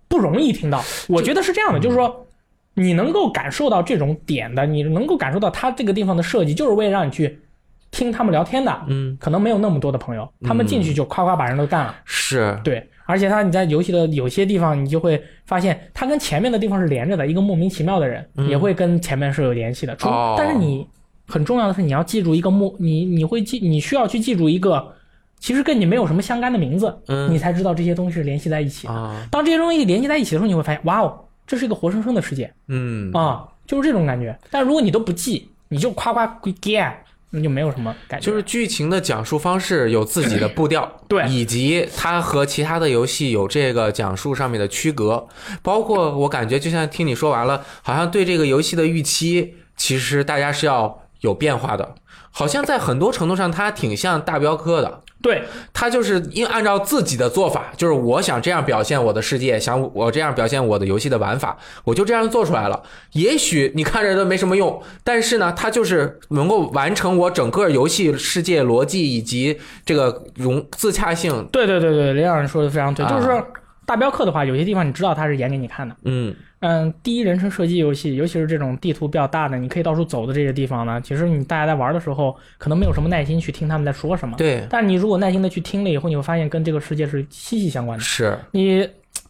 [0.09, 0.83] 不容易听到。
[1.09, 2.27] 我觉得是这样的，就是说。
[2.75, 7.39] 你能够感受到这种点的，你能够感受到他这个地方的设计，就是为了让你去
[7.91, 8.81] 听他们聊天的。
[8.89, 11.95] 嗯，可能没有那么多的朋友，他们进去就夸夸把人都干了。
[12.05, 19.97] 是对，而且他你在游戏的有些地方，你就会发现他跟前面的地方是连着的，一个莫名其妙的人、也会跟前面是有联系的。
[20.39, 20.87] 但是你
[21.27, 24.95] 很重要的是，你要记住一个莫，你你会记，你需要去记住一个
[25.41, 28.93] 其实跟你没有什么相干的名字，嗯你才知道这些东西是联系在一起的。
[28.93, 34.39] 啊，当这些东西联系在一起的时候，你会发现，哇哦，这是一个活生生的世界嗯，啊，就是这种感觉。
[34.53, 36.93] 但如果你都不记，你就夸夸归 get，
[37.31, 38.25] 那就没有什么感觉。
[38.25, 45.27] 就是剧情的讲述方式有自己的步调， 对以及它和其他的游戏有这个讲述上面的区隔，
[45.61, 51.97] 包括我感觉就像听你说完了，好像对这个游戏的预期，其实大家是要有变化的，
[52.31, 55.03] 好像在很多程度上它挺像大镖客的。
[55.23, 55.43] 对，
[55.73, 62.83] 他就是因按照自己的做法，就是我想这样表现我的世界，想我这样表现我的游戏的玩法，我就这样做出来了。
[63.13, 71.47] 也许你看着都没什么用，但是呢，它就是能够完成我整个游戏世界逻辑以及这个融自洽性。
[71.53, 73.47] 对对对对，林老师说的非常对，啊就是说
[73.85, 75.95] 大镖客的话，有些地方你知道他是演给你看的。
[76.05, 84.37] 嗯嗯，第一人称射击游戏，尤其是这种地图比较大的，你可以到处走的这些地方呢，其实你大家在玩的时候，可能没有什么耐心去听他们在说什么。
[84.37, 88.05] 对，但你如果耐心的去听了以后，你会发现跟这个世界是息息相关的。
[88.05, 88.87] 是你，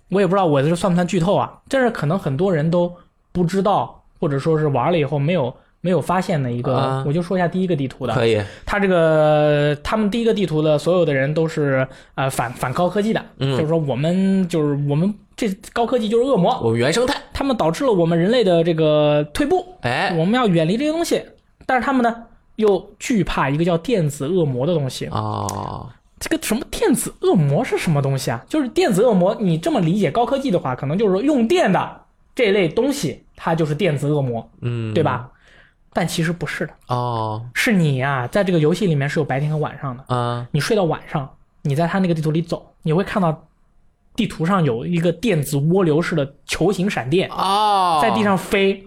[0.09, 1.53] 我也不知道我这算不算剧透啊？
[1.69, 2.93] 这是可能很多人都
[3.31, 6.77] 不知道，或者说是玩了以后没有没有发现的一个。
[6.77, 8.43] 啊我就说一下第一个地图的，可以。
[8.67, 21.25] 他这个他们第一个地图的所有的人都是呃反反高科技的，嗯就是说我们就是我们这高科技就是恶魔，我们原生态，他们导致了我们人类的这个退步，哎我们要远离这些东西。
[21.65, 22.15] 但是他们呢
[22.57, 25.07] 又惧怕一个叫电子恶魔的东西。
[25.07, 25.89] 哦，
[26.19, 28.45] 这个什么电子恶魔是什么东西啊？
[28.51, 32.03] 就是电子恶魔，你这么理解高科技的话，可能就是说用电的
[32.35, 35.03] 这类东西，它就是电子恶魔，嗯，对？
[35.03, 35.31] 吧？
[35.95, 40.05] 但其实不是的，哦，是你呀、在这个游戏里面是有白天和晚上的。
[40.15, 41.29] 啊，你睡到晚上，
[41.63, 43.47] 你在他那个地图里走，你会看到
[44.17, 48.87] 地图上有一个电子涡流式的球形闪电啊，在地上飞，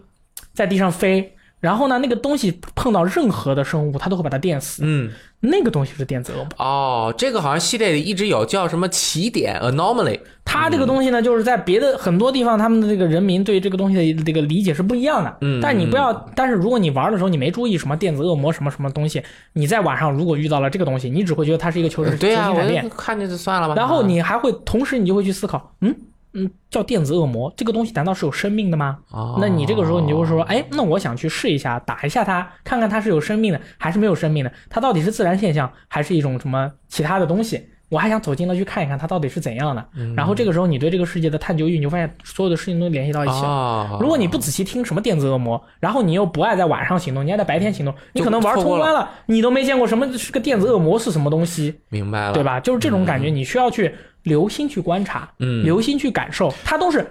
[0.54, 1.33] 在地上飞，
[1.64, 4.84] 然后呢，那个东西碰到任何的生物，它都会把它电死。
[4.86, 5.10] 嗯，
[5.40, 6.48] 那个东西是电子恶魔。
[6.58, 10.20] 哦，这个好像系列里一直有叫什么起点 anomaly。
[10.44, 15.38] 它这个东西呢，就是在别的很多地方，他们的这个人民对这个东西的这个理解是不一样的。
[15.40, 23.76] 嗯，但你不要，但是如果你玩的时候你没注意什么电子恶魔什么什么东西，你在晚上如果遇到了这个东西，你只会觉得它是一个求生对啊，闪电，看见就算了吧。
[23.78, 25.96] 然后你还会同时你就会去思考，嗯。
[26.34, 28.98] 嗯，叫电子恶魔，这个东西难道是有生命的吗？
[29.12, 37.68] 哦，那你这个时候你就会说，哎，那我想去试一下，打一下它，看看它是有生命的还是没有生命的，它到底是自然现象还是一种什么其他的东西？
[37.90, 39.86] 我还想走近了去看一看它到底是怎样的。
[40.16, 44.00] 然后这个时候你对这个世界的探究欲，你就发现所有的事情都联系到一起了。
[44.02, 51.82] 如果你不仔细听什么电子恶魔，然后你又不爱在晚上行动，你爱在白天行动，你可能玩通关了，你都没见过什么是个电子恶魔是什么东西。
[51.90, 52.60] 明白了，对吧？
[52.60, 53.94] 就是这种感觉，你需要去。
[54.24, 57.06] 留心去观察，嗯，留心去感受，它都是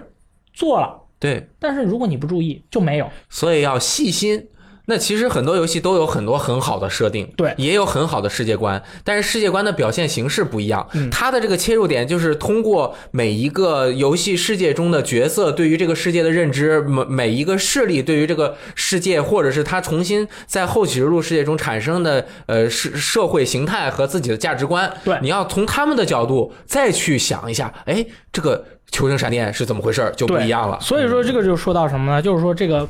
[0.53, 1.47] 做了，对。
[1.59, 3.09] 但是如果你不注意，就没有。
[3.29, 4.45] 所以要细心。
[4.85, 10.85] 那其实很多游戏都有很多很好的设定，对，也有很好的世界观，但是世界观的表现形式不一样。
[11.09, 24.91] 它的这个切入点就是通过每一个游戏世界中的角色对于这个世界的认知，每每一个势力对于这个世界，或者是他重新在后启示录世界中产生的呃社社会形态和自己的价值观。
[25.05, 30.77] 对，你要从他们的角度再去想一下，哎，这个求生闪电是怎么回事，就不一样了。
[30.81, 32.21] 所以说这个就说到什么呢？
[32.21, 32.85] 就是说这个。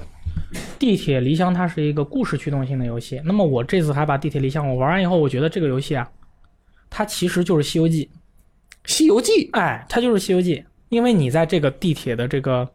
[0.78, 6.10] 地铁离乡它是一个故事驱动性的游戏，那么我这次还把地铁离乡我玩完以后，我觉得这个游戏啊，
[6.90, 8.06] 它其实就是《西游记》。
[8.86, 10.58] 西游记，哎，它就是《西游记》，
[10.90, 12.68] 因为你在这个地铁的这个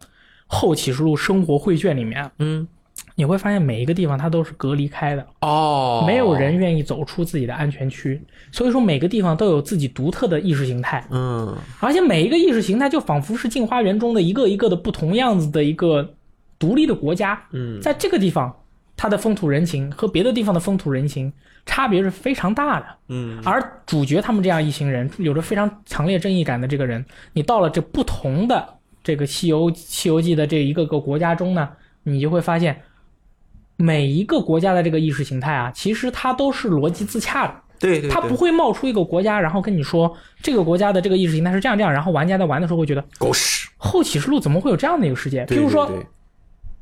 [0.46, 2.66] 后启示录生活绘卷里面，嗯，
[3.14, 5.26] 你会发现每一个地方它都是隔离开的。
[5.42, 8.18] 哦，没有人愿意走出自己的安全区，
[8.50, 16.14] 所以说每个地方都有自己独特的意识形态，嗯，而且每一个意识形态就仿佛是镜花缘中的一个一个的不同样子的一个。
[16.58, 18.54] 独立的国家，嗯，在这个地方，
[18.96, 21.32] 它的风土人情和别的地方的风土人情
[21.64, 23.40] 差别是非常大的，嗯。
[23.44, 28.66] 而主角他们这样一行人，有着非常强烈正义感的这个人，你到了这不同的
[29.04, 31.68] 这个西游西游记的这一个个国家中呢，
[32.02, 32.82] 你就会发现，
[33.76, 38.10] 每一个国家的这个意识形态啊，其实它都是逻辑自洽的，对对。
[38.10, 45.46] 它不会冒出一个国家，然后跟你说这个国家的这个意识形态是这样这样，然后玩家在玩的时候会觉得狗屎，后启示录怎么会有这样的一个世界？
[45.46, 45.88] 譬如说。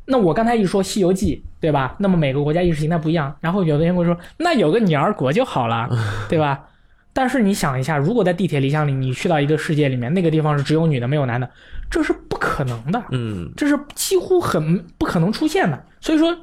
[0.06, 1.96] 那我刚才一说《西游记》，对吧？
[1.98, 5.88] 那么每个国家意识形态不一样，然后有的人会说，那有个女儿国就好了，
[6.28, 6.64] 对吧？
[7.12, 11.48] 但是你想一下，如果在地铁离乡里，你去到一个世界里面，那个地方是只有女的没有男的，
[11.90, 15.82] 这是不可能的，嗯，这是几乎很不可能出现的。
[16.00, 16.36] 所以说，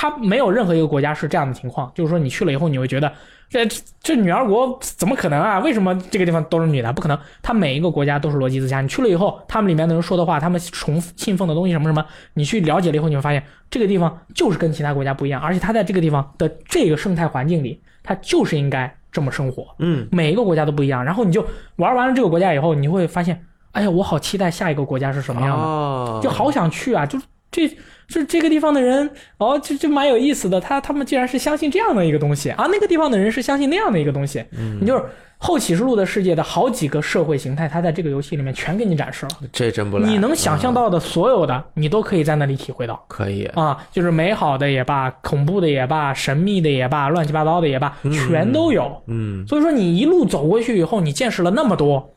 [0.00, 3.12] 它没有任何一个国家是这样的情况，就是说你去了以后，你会觉得。
[3.50, 3.66] 这
[4.02, 5.58] 这女儿国怎么可能啊？
[5.60, 6.92] 为什么这个地方都是女的？
[6.92, 8.82] 不可能，它每一个国家都是逻辑自洽。
[8.82, 19.66] 你去了以后，他们里面的人说的话，他们重信奉的东西什么什么，你去了解了以后，你会发现这个地方就是跟其他国家不一样，而且它在这个地方的这个生态环境里，它就是应该这么生活。
[19.78, 21.02] 嗯，每一个国家都不一样。
[21.02, 21.42] 然后你就
[21.76, 23.42] 玩完了这个国家以后，你会发现，
[23.72, 27.06] 哎呀，我好期待下一个国家是什么样的，就好想去啊！
[27.06, 27.18] 就
[27.50, 27.66] 这。
[28.08, 30.60] 是这个地方的人哦，就就蛮有意思的。
[30.60, 34.42] 他他们竟然是相信这样的一个东西啊，那个地方的人是相信那样的一个东西。
[34.52, 35.04] 嗯，你就是
[35.36, 39.32] 后启示录的世界的好几个社会形态，他在这个游戏里面全给你展示了。
[39.52, 40.08] 这真不赖。
[40.08, 43.04] 你能想象到的所有的，你都可以在那里体会到。
[43.08, 47.94] 可以啊，就是美好的也罢，恐怖的也罢，神秘的也罢，乱七八糟的也罢，
[48.26, 49.02] 全都有。
[49.06, 52.14] 嗯，所以说你一路走过去以后，你见识了那么多，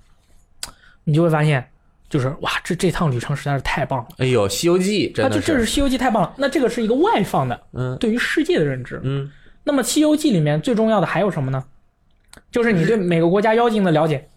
[1.04, 1.68] 你就会发现。
[2.12, 4.08] 就是哇，这这趟旅程实在是太棒了！
[4.18, 6.34] 哎呦，《西游记》真的，这是《西游记》太棒了。
[6.36, 9.32] 那这个是一个外放的，嗯，对于世界的认知，嗯。
[9.64, 11.64] 那么《西游记》里面最重要的还有什么呢？
[12.52, 14.28] 就是你对每个国家妖精的了解，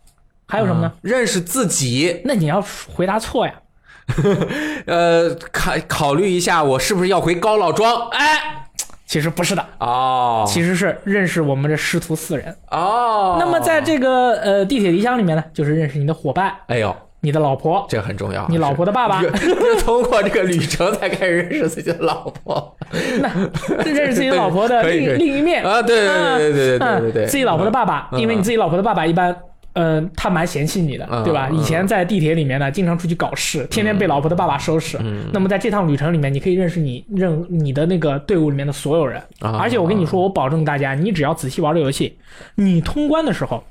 [0.47, 0.93] 还有什么呢？
[1.03, 2.23] 认识自己。
[2.25, 2.65] 那你要
[2.95, 3.55] 回答错呀。
[4.87, 8.09] 呃，考考虑一下，我是不是要回高老庄？
[8.11, 8.69] 哎，
[9.05, 13.37] 其实不是的哦，其实是认识我们这师徒四人哦。
[13.41, 16.55] 那么在这个呃地铁离乡里面呢，就是认识你的伙伴。
[16.69, 16.95] 哎呦。
[17.25, 18.47] 你的老婆，这很重要。
[18.49, 19.23] 你老婆的爸爸，
[19.81, 22.77] 通过这个旅程才开始认识自己的老婆。
[23.21, 23.29] 那
[23.83, 29.35] 认识自己老婆的 另另一面啊，对对对对对对对对，自己老婆的爸爸，因为你自己老婆的爸爸一般，
[29.73, 31.49] 嗯，他蛮嫌弃你的，对吧？
[31.51, 34.99] 以前在地铁里面呢，经常出去搞事，天天被老婆的爸爸收拾。
[35.33, 39.21] 那么在这趟旅程里面，你可以认识你认你的那个队伍里面的所有人。
[39.41, 42.17] 而且我跟你说，我保证大家，你只要仔细玩这游戏，
[42.55, 43.65] 你通关的时候，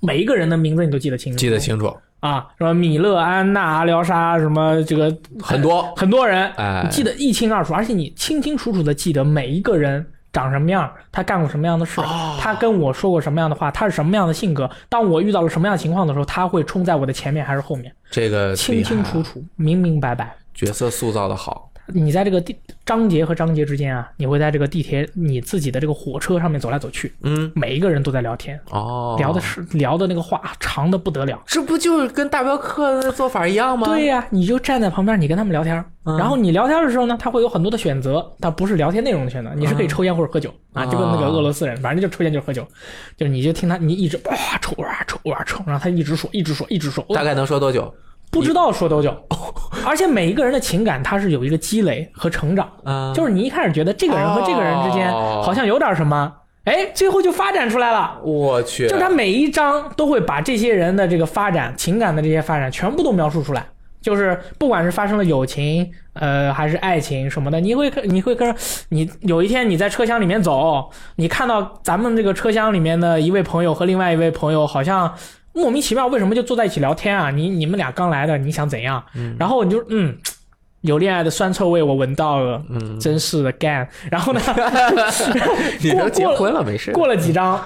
[0.00, 1.92] 每一个人的名字你都记得清楚，记得清楚。
[2.20, 12.00] 啊，什么米勒、安娜、阿廖沙，什么这个很多很多人，哎，记得一清二楚，而且你清清楚楚的记得每一个人长什么样，他干过什么样的事，
[12.40, 17.92] 他跟我说过什么样的话，他是什么样的性格，当我遇到了什么样的情况的时候，他会冲在我的前面还是后面？
[18.10, 31.42] 这个清清楚楚、明明白白，角色塑造的好，你在这个地章节和章节之间啊，你会在这个地铁你自己的这个火车上面走来走去，嗯，每一个人都在聊天，哦，聊的是聊的那个话长的不得了。
[31.46, 33.86] 这不就是跟大镖客的做法一样吗？
[33.86, 36.16] 对呀、你就站在旁边，你跟他们聊天，嗯。
[36.18, 40.52] 然后你聊天的时候呢，他会有很多的选择，但不是聊天内容的选择，你是可以抽烟或者喝酒。
[40.72, 42.66] 啊，哦就跟那个俄罗斯人，反正就抽烟就是喝酒，
[43.16, 47.92] 就是你就听他，你一直哇抽哇抽哇抽，然后他一直说，一直说，一直说，大概能说多久？
[48.36, 49.14] 不知道说多久，
[49.86, 56.32] 而且每一个人的情感它是有一个积累和成长，啊，就是你一开始觉得这个人和这个人之间哦好像有点什么，
[56.64, 58.18] 哎，最后就发展出来了。
[58.22, 63.66] 我去，就他每一章都会把这些人的这个发展、情感的这些发展全部都描述出来。
[64.02, 68.54] 就是不管是发生了友情，呃，还是爱情什么的，你会看，你会跟
[68.90, 75.12] 你有一天你在车厢里面走，你看到咱们这个车厢里面的一位朋友和另外一位朋友好像
[75.56, 77.30] 莫名其妙为什么就坐在一起聊天啊？
[77.30, 79.02] 你你们俩刚来的，你想怎样？
[79.38, 80.16] 然后你就嗯。
[80.82, 83.88] 有恋爱的酸臭味，我闻到了，嗯，真是的干。
[84.08, 84.40] 然后呢，
[85.82, 86.92] 你都结婚了没事？
[86.92, 87.60] 过了几张，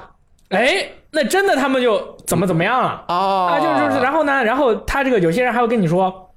[0.49, 3.61] 哎，那真的他们就怎么怎么样了哦，啊？
[3.61, 6.31] 就是就是，然后呢，然后他这个有些人还会跟你说，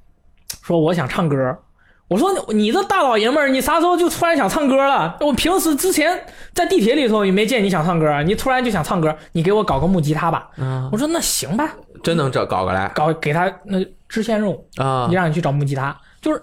[0.62, 1.58] 说我想唱歌。
[2.14, 5.18] 我说你这大老爷们儿，你啥时候就突然想唱歌了？
[5.20, 10.48] 我平时之前在地铁里头也没见你想唱歌，啊你突然就想唱歌，你给我搞个木吉他吧。
[10.58, 16.40] 嗯，我说那行吧，真能这搞过来搞给他那支线任务，啊你让你去找木吉他，就是，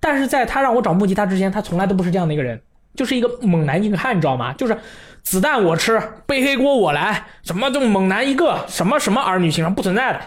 [0.00, 2.60] 但是在他让我找木吉他之前，他从来都不是这样的一个人，
[2.94, 4.52] 就是一个猛男硬汉，你知道吗？
[4.52, 4.76] 就是
[5.22, 10.18] 子弹我吃，背黑锅我来，什么就猛男一个，什么什么儿女情长不存在的。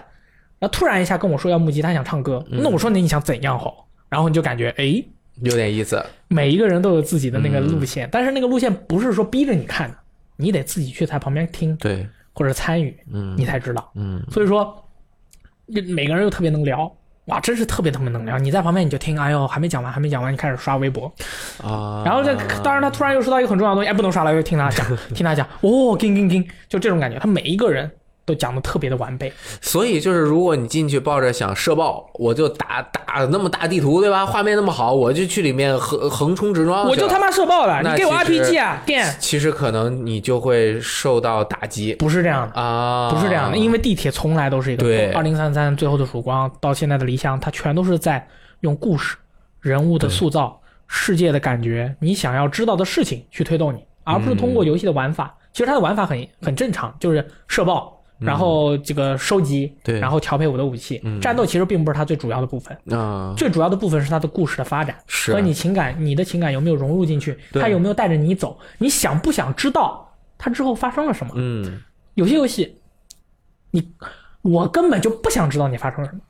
[0.57, 3.86] 然后突然一下跟我说要木吉他，想唱歌，那我说那你想怎样好？
[4.14, 5.03] 然后你就感觉哎，
[5.41, 5.99] 有点意思。
[6.28, 9.97] 每一个人都有自己的那个路线，但是那个路线不是说逼着你看的，
[10.38, 13.91] 你得自己去在旁边听对，或者参与，嗯你才知道。
[13.95, 14.88] 嗯所以说，
[15.66, 16.95] 每个人又特别能聊，
[17.26, 18.38] 哇，真是特别特别能聊。
[18.38, 21.11] 你在旁边你就听，哎呦，还没讲完，还没讲完，你开始刷微博，
[21.64, 24.86] 啊，然后这当然他突然又说到一个很重要的东西，哎，不能刷了，又听他讲，
[25.16, 27.89] 听他讲，哦，叮叮叮，就这种感觉，他每一个人
[28.26, 34.26] 都讲的特别的完备，所以就是，如果你进去抱着想射爆，我就打打那么大地图，对吧？
[34.26, 36.88] 画面那么好，我就去里面横横冲直撞。
[36.88, 42.61] 我就他妈射爆了，你给我 RPG 啊，电，其实可能你就会受到打击不是这样的。
[42.61, 48.26] 啊，不是这样的，因为地铁从来都是一个对二零三三最后的曙光到现在的理想，它全都是在
[48.61, 49.17] 用故事、
[49.59, 50.57] 人物的塑造、
[50.88, 55.36] 世界的感觉，你想要知道的事情去推动你，而不是通过游戏的玩法。
[55.51, 61.01] 其实它的玩法很很正常，就是射爆，然后这个收集，对然后调配我的武器。
[61.21, 71.34] 战斗其实并不是它最主要的部分，啊，最主要的部分是它的故事的发展是和你情感，你的情感有没有融入进去，对它有没有带着你走，你想不想知道它之后发生了什么？
[71.36, 71.82] 嗯
[72.15, 72.78] 有些游戏，
[73.71, 73.91] 你
[74.41, 76.21] 我根本就不想知道你发生了什么，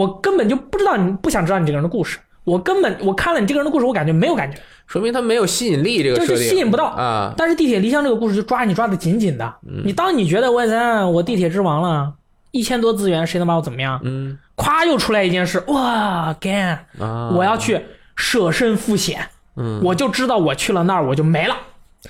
[0.00, 6.84] 我根本就不知道你不想知道你这个人的故事，我根本我看了你这个人的故事，我感觉没有感觉，说明他没有吸引力，这个就是吸引不到。
[6.84, 7.34] 啊。
[7.36, 9.52] 但是地铁离乡这个故事就抓你抓的紧紧的，
[9.84, 12.12] 你当你觉得我操我地铁之王了，
[12.52, 14.00] 一千多资源谁能把我怎么样？
[14.04, 14.38] 嗯。
[14.54, 17.80] 咵又出来一件事，哇干，啊，我要去
[18.14, 19.80] 舍身赴险，嗯。
[19.82, 21.56] 我就知道我去了那儿我就没了，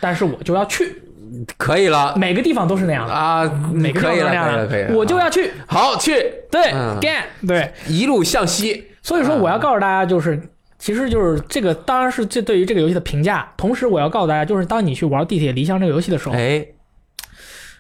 [0.03, 1.03] 但是我就要去，
[1.57, 2.15] 可以了。
[2.15, 4.97] 每个地方都是那样的，啊，每个地方都是那样可以了，可以的，了。
[4.97, 6.13] 我就要去，好去。
[6.51, 6.99] 对嗯。
[7.01, 7.73] 干对。
[7.89, 8.89] 一路向西。
[9.07, 10.37] 所以说，我要告诉大家，就是，
[10.81, 13.49] 其实就是这个，当然是这对于这个游戏的评价。
[13.57, 16.67] 同时，我要告诉大家，就是当你去玩《地铁离乡》这个游戏的时候，哎，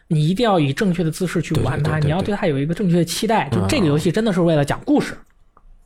[0.06, 3.48] 你一定要以正确的姿势去玩它，对对对对你要对它有一个正确的期待。
[3.50, 5.18] 就嗯这个游戏真的是为了讲故事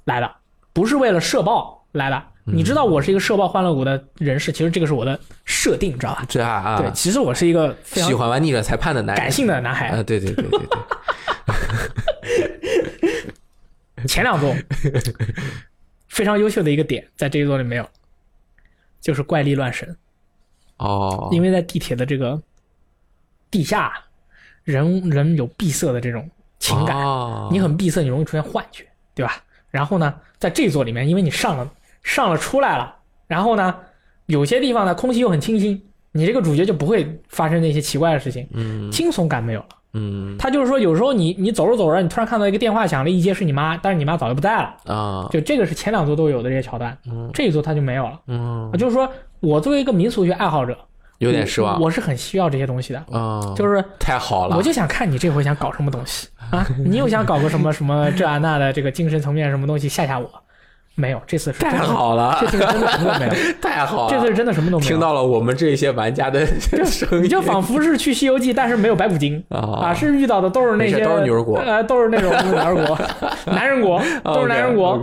[0.05, 0.31] 来的，
[0.75, 2.17] 不是为了社爆来的。
[2.17, 2.23] 嗯
[2.53, 6.25] 你知道我是一个社爆欢乐谷的人士，其实这个是我的设定，你知道吧？
[6.29, 9.89] 这啊，对，其实我是一个非常喜欢玩逆转裁判的男人感性的男孩。
[9.89, 10.67] 啊，对对对对对，
[14.11, 14.53] 前两座
[16.09, 17.89] 非常优秀的一个点，在这一座里没有，
[19.01, 19.97] 就是怪力乱神。
[20.79, 22.43] 哦，因为在地铁的这个
[23.53, 23.93] 地下，
[24.65, 28.85] 人人有闭塞的这种情感，哦你很闭塞，你容易出现幻觉，
[29.15, 29.45] 对吧？
[29.71, 32.93] 然后呢，在这座里面，因为你上了上了出来了，
[33.29, 33.79] 然后呢，
[34.27, 35.81] 有些地方呢空气又很清新，
[36.11, 39.69] 你这个主角就不会发生那些奇怪的事情，嗯轻松感没有了。
[39.93, 44.75] 嗯他就是说，有时候你你走着走着，你突然看到一个电话响了，一接是你妈，但是你妈早就不在了。
[44.87, 48.21] 啊就这个是前两座都有的这些桥段，嗯这一座他就没有了。
[48.27, 49.11] 嗯，就是说
[49.41, 50.77] 我作为一个民俗学爱好者，
[51.19, 53.05] 有点失望我我是很需要这些东西的。
[53.11, 56.67] 啊，就是太好了，我就想看你这回想搞什么东西啊？
[56.85, 60.31] 你又想搞个什么什么这啊那的这个精神层面什么东西吓吓我？
[61.01, 64.89] 没有，这次是太好了，这次真的什么都没有， 太好了，这次真的什么都没有。
[64.89, 66.47] 听到了我们这些玩家的
[66.85, 69.43] 声音，你就仿佛是去《西游记》，但是没有白骨精。
[69.49, 72.99] 啊，是遇到的都是那些都是女儿国，呃，都是那种 男人国、
[73.47, 75.01] 男人国，都是男人国。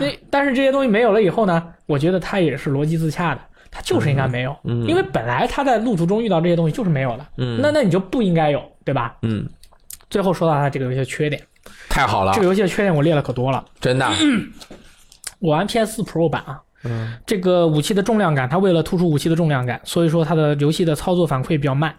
[0.00, 3.40] 那但是这些东西没有了以后呢，我觉得它也是逻辑自洽的，
[3.70, 9.14] 他就是应该没有，因为本来他在路途中遇到这些东西就是没有的，那那你就不应该有，对吧？
[9.22, 9.46] 嗯。
[10.08, 11.42] 最后说到他这个游戏的缺点，
[11.88, 14.08] 太好了，这个游戏的缺点我列了可多了，真的。
[15.38, 21.94] 我玩 PS 4 Pro 版啊，嗯，这个武器的重量感，它为了突出武器的重量感，所以说它的游戏的操作反馈比较慢。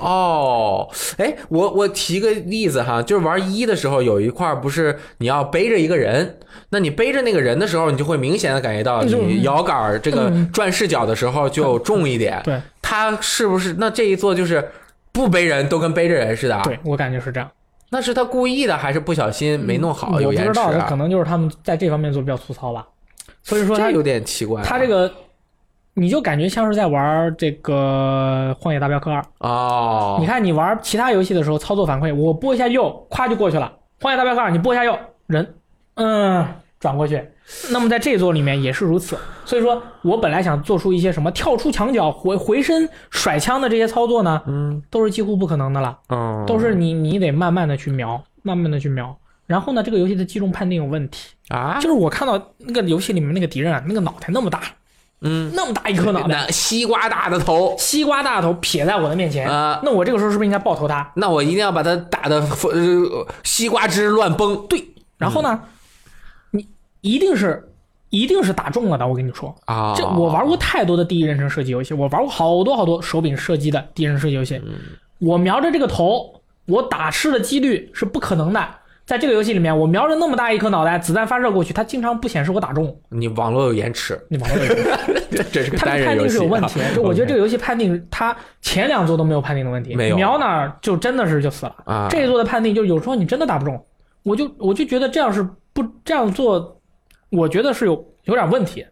[0.00, 12.40] 哦，哎，我我提个例子哈，就是玩一的时候有一块不是你要背着一个人，那你背着那个人的时候，你就会明显的感觉到你摇杆这个转视角的时候就重一点。
[12.44, 13.74] 对，它是不是？
[13.78, 14.68] 那这一座就是
[15.10, 16.60] 不背人都跟背着人似的？
[16.62, 17.50] 对我感觉是这样。
[17.90, 20.08] 那是他故意的，还是不小心没弄好？
[20.08, 22.86] 我不知道，可能就是他们在这方面做比较粗糙吧。
[23.42, 24.62] 所以说他有点奇怪。
[24.62, 25.10] 他这个，
[25.94, 30.18] 你就感觉像是在玩这个《荒野大镖客二》哦。
[30.20, 33.72] 你看你玩其他游戏的时候，操作反馈，我拨一下右，咵就过去了。
[34.02, 35.54] 《荒野大镖客二》，你拨一下右，人，
[35.94, 36.46] 嗯，
[36.80, 37.22] 转过去。
[37.70, 39.16] 那么在这座里面也是如此。
[39.44, 45.98] 所以说我本来想做出一些什么跳出墙角、回回身甩枪的这些操作呢，嗯，都是几乎不可能的了。
[46.10, 49.16] 嗯，都是你你得慢慢的去瞄，慢慢的去瞄。
[49.46, 54.60] 然后呢，这个游戏的击中判定有问题啊，就是我看到那个游戏里面那个敌人啊，那个脑袋那么大，
[55.22, 61.10] 嗯，那么大一颗脑袋，西瓜大的头，西瓜大的头撇在我的面前啊，那我这个时候是不是应该爆头他？
[61.16, 64.66] 那我一定要把他打的呃西瓜汁乱崩。
[64.68, 64.84] 对，
[65.16, 65.77] 然后呢，你
[67.00, 67.64] 一定是。
[68.10, 69.92] 一定是打中了的，我跟你说啊！
[69.94, 74.58] 这我玩过太多的第一人称射击游戏，我玩过好多好多手柄射击的第一人称射击游戏。
[75.18, 78.66] 我瞄着这个头，我打失的几率是不可能的。
[79.04, 82.98] 在这个游戏里面，我瞄着那么大一颗脑袋，子弹发射过去，它经常不显示我打中。
[83.10, 86.16] 你网络有延迟，你网络有延迟， 这是个单人游戏。
[86.16, 92.08] 它判定是有问题，就我觉得这个游戏判定，它前两座都没有判定的问题，没有瞄哪儿就真的是就死了啊！
[92.10, 93.78] 这一座的判定就有时候你真的打不中，
[94.22, 96.74] 我就我就觉得这样是不这样做。
[97.30, 98.86] 我觉得是有有点问题，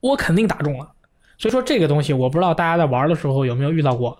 [0.00, 0.92] 我肯定打中了，
[1.38, 4.18] 所以说这个东西我不知道大家在玩的时候有没有遇到过，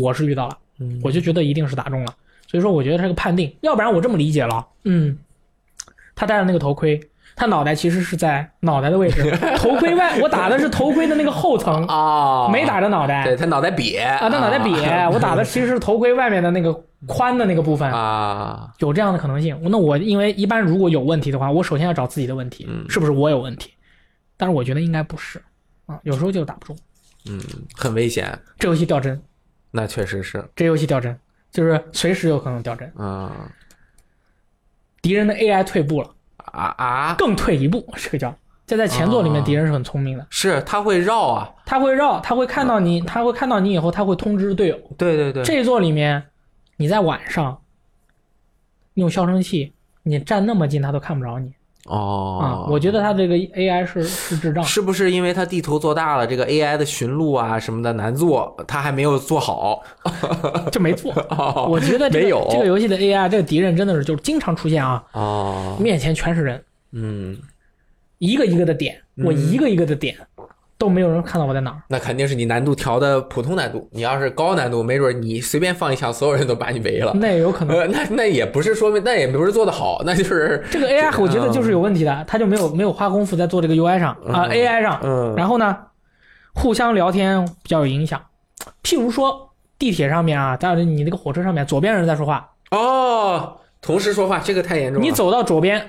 [0.00, 0.58] 我是遇到了，
[1.02, 2.14] 我就觉得一定是打中了，
[2.46, 5.16] 所以说我觉得这个判定，要不然我这么理解了，嗯，
[6.14, 6.98] 他戴的那个头盔，
[7.36, 16.82] 他脑袋其实是在脑袋的位置， 头盔外我打的是头盔的那个后层啊，没打着脑袋，对他脑袋瘪啊，他脑袋瘪， 我打的其实是头盔外面的那个。
[17.06, 19.56] 宽的那个部分啊，有这样的可能性。
[19.64, 23.70] 那我因为一般如果有问题的话，我首先要找自己的问题，是不是我有问题？
[24.36, 25.40] 但是我觉得应该不是
[25.84, 26.76] 啊，有时候就打不中，
[27.28, 27.38] 嗯，
[27.76, 28.36] 很危险。
[28.58, 29.22] 这游戏掉帧，
[29.70, 30.42] 那确实是。
[30.56, 31.16] 这游戏掉帧，
[31.52, 33.30] 就是随时有可能掉帧啊。
[35.02, 36.10] 敌人的 AI 退步了
[36.56, 38.34] 啊啊，更退一步，这个叫。
[38.64, 44.76] 在在前作里面，敌人是很聪明的，是他会绕啊，他会绕，他会看到你，他会看到你以后，他会通知队友。
[44.98, 46.22] 对对对，这一座里面。
[46.78, 47.58] 你在晚上
[48.94, 51.54] 用消声器，你站那么近，他都看不着你。
[51.84, 54.64] 哦，啊，我觉得他这个 AI 是是智障。
[54.64, 59.82] 是不是因为他地图做大了，这个 AI 的寻路啊什么的难做，他还没有做好，
[60.72, 61.12] 就没做。
[61.68, 65.04] 我觉得没有这个游戏的 AI，这个敌人真的是就是经常出现啊。
[65.12, 67.38] 哦，面前全是人，嗯，
[68.18, 70.16] 一个一个的点，我一个一个的点。
[70.78, 73.88] 都没有人看到我在哪儿，那肯定是你难度调的普通难度。
[73.92, 77.12] 你要是高难度，没准你随便放一枪，所有人都把你围了。
[77.14, 77.90] 那也有可能。
[77.90, 85.00] 那那也不是说明，那也不是做的好， 那就是这个 AI，我觉得就是有问题的，他就没有没有花功夫在做这个 UI 上啊 AI 上。
[85.02, 85.34] 嗯。
[85.34, 85.76] 然后呢，
[86.54, 88.20] 互相聊天比较有影响。
[88.82, 92.50] 譬如说地铁上面啊，在你那个火车上面，左边人在说话。
[92.70, 95.08] 哦，同时说话，这个太严重了。
[95.08, 95.88] 你走到左边。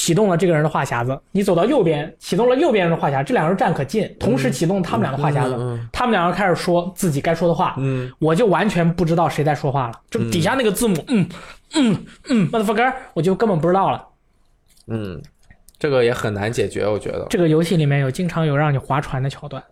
[0.00, 7.76] 启动了这个人的话匣子，你走到右边，启动了右边人的话匣，这两个人站可近，同时启动他们俩的话匣子，他们两个开始说自己该说的话，
[8.18, 11.28] 我就完全不知道谁在说话了，就底下那个字母，嗯
[11.74, 14.02] 嗯嗯，motherfucker，我就根本不知道了。
[14.86, 15.20] 嗯，
[15.78, 17.26] 这个也很难解决，我觉得。
[17.28, 19.62] 这个游戏里面有经常有让你划船的桥段。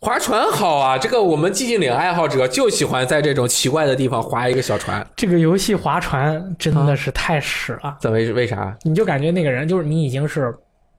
[0.00, 5.04] 划船好啊，这个我们寂静岭爱好者就喜欢在这种奇怪的地方划一个小船。
[5.16, 7.96] 这个游戏划船真的是太屎了。
[8.00, 8.76] 怎么为啥？
[8.82, 10.56] 你就感觉那个人就是你已经是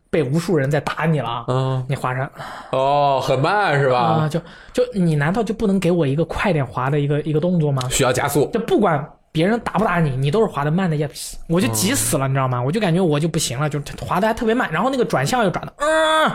[0.10, 1.46] 被无数人在打你了。
[1.48, 2.30] 嗯，你划船
[2.72, 4.00] 哦，很慢是吧？
[4.00, 4.38] 啊，就
[4.74, 7.82] 就你难道就不能给我一个快点划的一个一个动作吗？
[7.90, 8.50] 需要加速。
[8.54, 12.62] 就不管别人打不打你，你都是划的慢的要死，我就急死了，你知道吗？
[12.62, 16.32] 我就感觉我就不行了，就划的还特别慢，然后那个转向又转的，嗯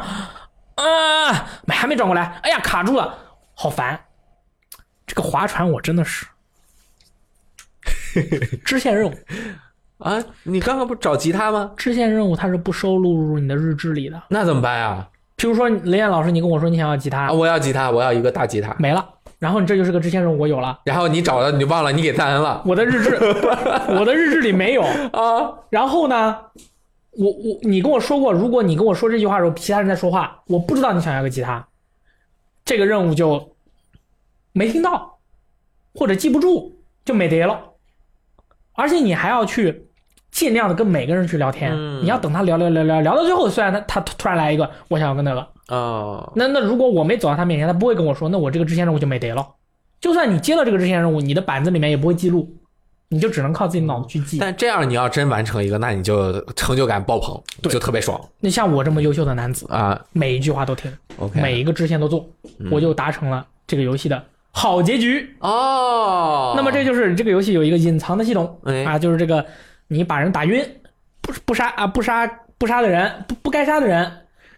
[0.75, 3.19] 啊，没还没转过来，哎呀，卡住了。
[3.55, 3.99] 好烦，
[5.07, 6.27] 这个划船我真的是
[8.65, 9.15] 支线任务，
[9.99, 11.73] 啊，你刚刚不找吉他吗？
[11.77, 14.21] 支线任务它是不收录入你的日志里的。
[14.29, 15.09] 那怎么办呀？
[15.37, 19.09] 譬如说雷燕老师，你跟我说你想要吉他，我要吉他，我要一个大吉他，没了。
[19.39, 20.81] 然后你这就是个支线任务，我有了。
[20.85, 22.63] 然后你找了，你忘了，你给赞恩了。
[22.65, 23.15] 我的日志，
[23.99, 25.53] 我的日志里没有啊。
[25.71, 26.39] 然后呢，
[27.17, 31.67] 我我你跟我说过，如果你跟我说这句话的时候，其他人在说话，我不知道你想要个吉他，
[32.65, 33.57] 这个任务就
[34.53, 35.19] 没听到，
[35.95, 37.73] 或者记不住，就没得了。
[38.73, 39.87] 而且你还要去
[40.31, 45.49] 尽量的跟每个人去聊天，你要等他聊聊聊聊聊到最后，虽然他他突然来一个，我想要个那个。
[45.69, 49.55] 哦，那那如果我没走到他面前，他不会跟我说，那我这个支线任务就没得了。
[50.01, 52.55] 就算你接了这个支线任务，你的板子里面也不会记录，
[53.15, 54.39] 你就只能靠自己脑子去记。
[54.41, 58.21] 但这样你要真完成一个，那你就成就感爆棚，就特别爽。
[58.41, 62.29] 那像我这么优秀的男子啊，每一句话都听，OK，每一个支线都做，
[62.73, 66.55] 我就达成了这个游戏的好结局哦。
[66.57, 69.47] 那么这就是这个游戏有一个隐藏的系统啊，就是这个
[69.87, 70.65] 你把人打晕，
[71.21, 72.27] 不不杀啊不杀
[72.59, 74.11] 不杀的人，不不该杀的人。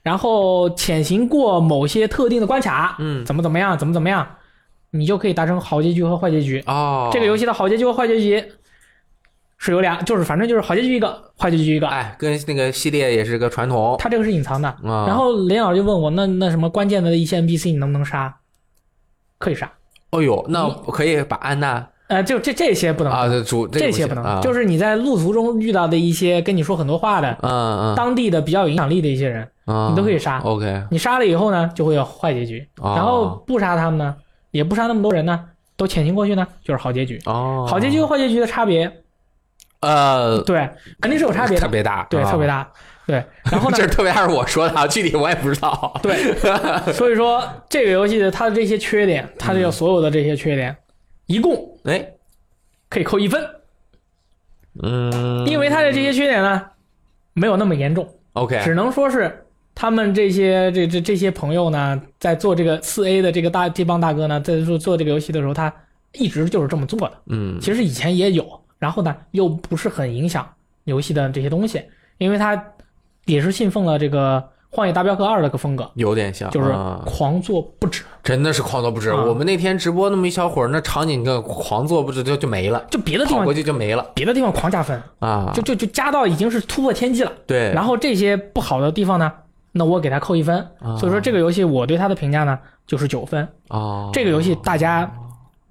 [0.03, 4.25] 然后潜行过某些特定的关卡，嗯，怎么怎么样，怎么怎么样，
[4.99, 6.63] 你就可以达成好结局和坏结局。
[6.67, 8.45] 哦，这个游戏的好结局和坏结局
[9.59, 11.87] 是有俩，就是反正就是好结局一个，坏结局一个。
[11.89, 13.97] 哎，跟那个系列也是个传统。
[13.99, 14.75] 它这个是隐藏的。
[14.83, 18.35] 然后林老师就问我，那那什么关键的一些 NPC 你能不能杀？
[19.39, 19.71] 可以杀。
[20.11, 21.87] 哦呦，那可以把安娜。
[22.09, 29.43] 呃，就这这些不能啊，主这些不能，就是你在路途中遇到的一些跟你说很多话的，嗯嗯，当地的比较有影响力的一些人，
[29.91, 30.39] 你都可以杀。
[30.45, 32.65] OK，你杀了以后呢，就会有坏结局。
[32.81, 34.15] 然后不杀他们呢，
[34.57, 35.45] 也不杀那么多人呢，
[35.77, 37.21] 都潜行过去呢，就是好结局。
[37.27, 38.91] 哦，好结局和坏结局的差别，
[39.81, 40.69] 呃，对，
[41.01, 42.69] 肯定是有差别的，特别大，对，特别大，
[43.07, 43.25] 对。
[43.51, 45.99] 然后呢，这是特别还是我说的，具体我也不知道。
[46.03, 46.35] 对，
[46.93, 50.77] 所以说这个游戏的它的这些缺点，它的所有的这些缺点，
[51.27, 52.13] 一共哎。
[52.89, 53.45] 可以扣一分，
[54.81, 56.63] 嗯，因为它的这些缺点呢，
[57.33, 58.09] 没有那么严重。
[58.35, 59.45] OK，只能说是
[59.77, 65.73] 他们这些这这这些朋友呢，在做这个四 A 的这个大这帮大哥呢，在做做这个游戏的时候，他
[66.15, 67.13] 一直就是这么做的。
[67.27, 68.45] 嗯，其实以前也有，
[68.79, 70.49] 然后呢，又不是很影响
[70.85, 71.83] 游戏的这些东西，
[72.19, 72.61] 因为他
[73.27, 74.43] 也是信奉了这个。
[74.79, 75.91] 《荒野大镖客二》的个风格。
[75.95, 76.71] 有点像，就是
[77.07, 79.11] 狂做不止，真的是狂做不止。
[79.15, 85.01] 我们那天直播那么一小会儿，那场景个狂做不止就就没了，就别的地方过去就没了，别的地方狂加分。
[85.21, 87.33] 啊，就就就加到已经是突破天际了。
[87.47, 89.33] 对，然后这些不好的地方呢，
[89.77, 90.67] 那我给他扣一分。
[90.99, 93.47] 所以说这个游戏我对他的评价呢就是九分。
[93.69, 95.11] 哦，这个游戏大家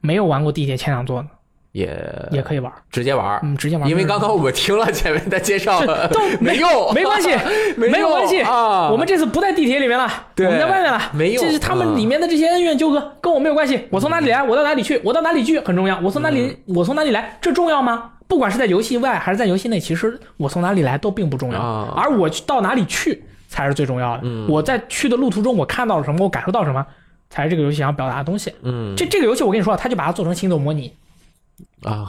[0.01, 1.28] 没有玩过地铁前两座呢。
[1.72, 1.91] 也
[2.32, 3.89] 也可以玩，直接玩，嗯，直接玩。
[3.89, 7.28] 因为刚刚我们听了前面的介绍， 都没用， 没关系，
[7.76, 8.89] 没有关系啊。
[8.89, 11.41] 我们这次不在地铁里面了，我们在外面了，没有。
[11.41, 13.89] 这是他们里面的这些恩怨纠葛，跟我没有关系。
[13.91, 15.99] 我从哪里来，我到哪里去，我到哪里去很重要。
[15.99, 18.12] 我从哪里，我从哪里来，这重要吗？
[18.26, 21.60] 不管是在游戏外还是在游戏内，其实我从哪里来都并不重要，
[21.93, 24.28] 而我到哪里去才是最重要的。
[24.48, 26.86] 我在去的路途中，我看到了什么，我感受到什么，
[27.30, 28.54] 才是这个游戏想要表达的东西。
[28.62, 30.93] 嗯，这这个游戏我跟你说，他就把它做成行走模拟
[31.84, 32.08] 啊。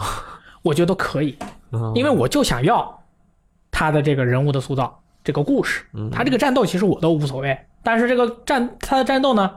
[0.63, 1.39] 我觉得都可以，
[1.95, 3.03] 因为我就想要
[3.71, 7.57] 他的这个人物的塑造，这个故事，他这个战斗其实我都无所谓。
[7.85, 9.49] 但是这个战他的战斗呢，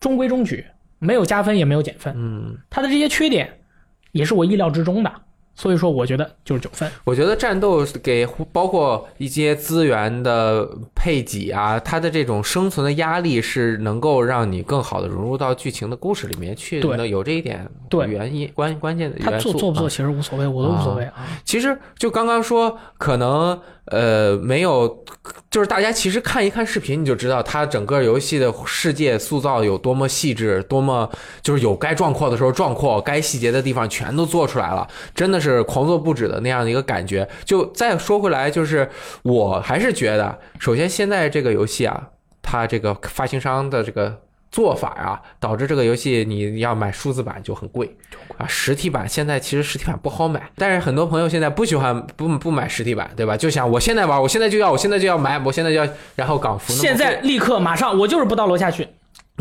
[0.00, 0.66] 中规中矩，
[0.98, 2.12] 没有加分也没有减分。
[2.16, 3.60] 嗯，他的这些缺点
[4.10, 5.12] 也是我意料之中的。
[5.54, 6.90] 所以说，我觉得就是九分。
[7.04, 16.80] 我觉得战斗给包括一些资源的配给啊，它的这种生存的压力是能够让你更好的融入到剧情的故事里面去。
[16.96, 19.30] 的，有这一点对原因关关键的元素。
[19.30, 21.26] 他做做不做其实无所谓，我都无所谓啊。
[21.44, 25.04] 其实就刚刚说，可能呃没有，
[25.48, 31.08] 就是大家其实看一看视频，你就知道它整个游戏的世界塑造有多么细致，多么
[31.42, 35.44] 就是有该壮阔的时候壮阔，该细节的地方全都做出来了，真的。
[35.44, 37.28] 是狂做不止的那样的一个感觉。
[37.44, 38.88] 就再说回来，就是
[39.22, 42.08] 我还是觉得，首先现在这个游戏啊，
[42.40, 44.18] 它这个发行商的这个
[44.54, 47.92] 做法啊，导致这个游戏你要买数字版就很贵
[48.38, 48.46] 啊。
[48.46, 53.36] 实体版现在其实实体版不好买，但是很多朋友现在不喜欢不不买实体版，对吧？
[53.36, 58.86] 就想我现在玩，我现在就要，我现在就要买，我现在就要，然后港服现在立刻马上，我就是不到楼下去。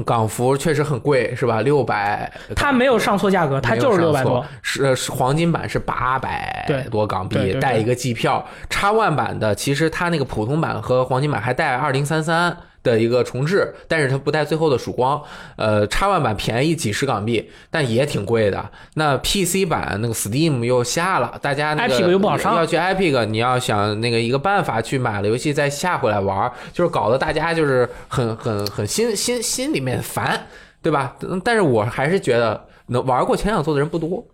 [0.03, 1.61] 港服确实很贵，是吧？
[1.61, 4.43] 六百，它没有上错价格，它就是六百多。
[4.63, 8.43] 是是黄金版是八百多港币，带一个季票。
[8.71, 12.57] 叉万版的其实它那个普通版和黄金版还带二零三三。
[12.83, 15.21] 的一个重置，但是它不带最后的曙光。
[15.55, 18.69] 呃，叉 One 版便宜几十港币，但也挺贵的。
[18.95, 30.47] 那 PC 版那个 Steam 又下了，大家那个又不好上，要去 Epic，你要想那个一个办法去买了游戏再下回来玩，就是搞得大家就是很很很心心心里面烦，
[30.81, 31.15] 对吧？
[31.43, 34.25] 但是我还是觉得能玩过前两座的人不多。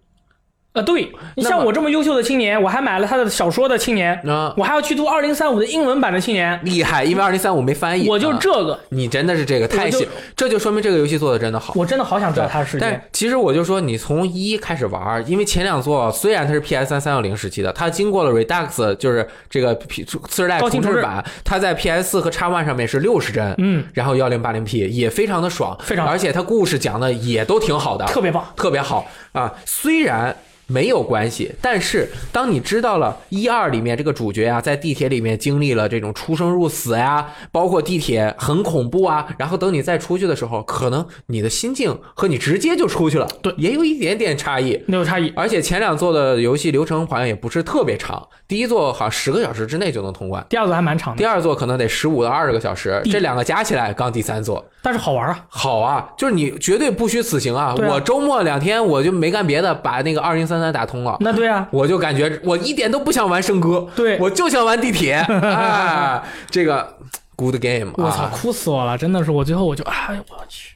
[0.73, 11.73] 呃，对你像我这么优秀的青年，我还买了他的小说的青年，啊，我还要去读二零三五的英文版的青年，厉害，因为二零三五没翻译， 我就这个，你真的是这个太行，这就说明这个游戏做的真的好。
[11.75, 12.85] 我真的好想知道它的世界。
[12.85, 30.35] 但其实我就说，你从一开始玩，因为前两座虽然它是 PS 三三六零时期的，它经过了 Redux，就是这个 P 次世代重置版，它在 PS 四和 X One 上面是六十帧，嗯，然后幺零八零 P 也非常的爽，非常，而且它故事讲的也都挺好的，特别棒，特别好啊，虽然。
[30.69, 45.33] 没有关系，但是当你知道了一二里面这个主角啊，在地铁里面经历了这种出生入死呀，包括地铁很恐怖啊，然后等你再出去的时候，可能你的心境和你直接就出去了，对，也有一点点差异，没有差异。
[45.35, 57.73] 而且前两座的游戏流程好像也不是特别长，第一座好像十个小时之内就能通关，第二座还蛮长的，第二座可能得十五到二十个小时，这两个加起来刚第三座，但是好玩啊，好啊，就是你绝对不虚此行啊！
[57.87, 61.33] 我周末两天我就没干别的，把那个二零三三打通了，那。
[61.39, 66.21] 对啊，我就感觉我一点都不想玩圣歌，对我就想玩地铁 啊！
[66.49, 66.97] 这个
[67.37, 68.97] good game，我操，哭死我了！
[68.97, 70.75] 真的是，我最后我就哎呦我去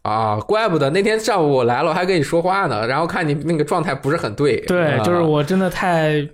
[0.00, 0.40] 啊！
[0.40, 4.58] 怪不得那天上午我来了，我还跟你说话呢，然后看你那个状态不是很对。
[4.62, 6.26] 对，就是我真的太，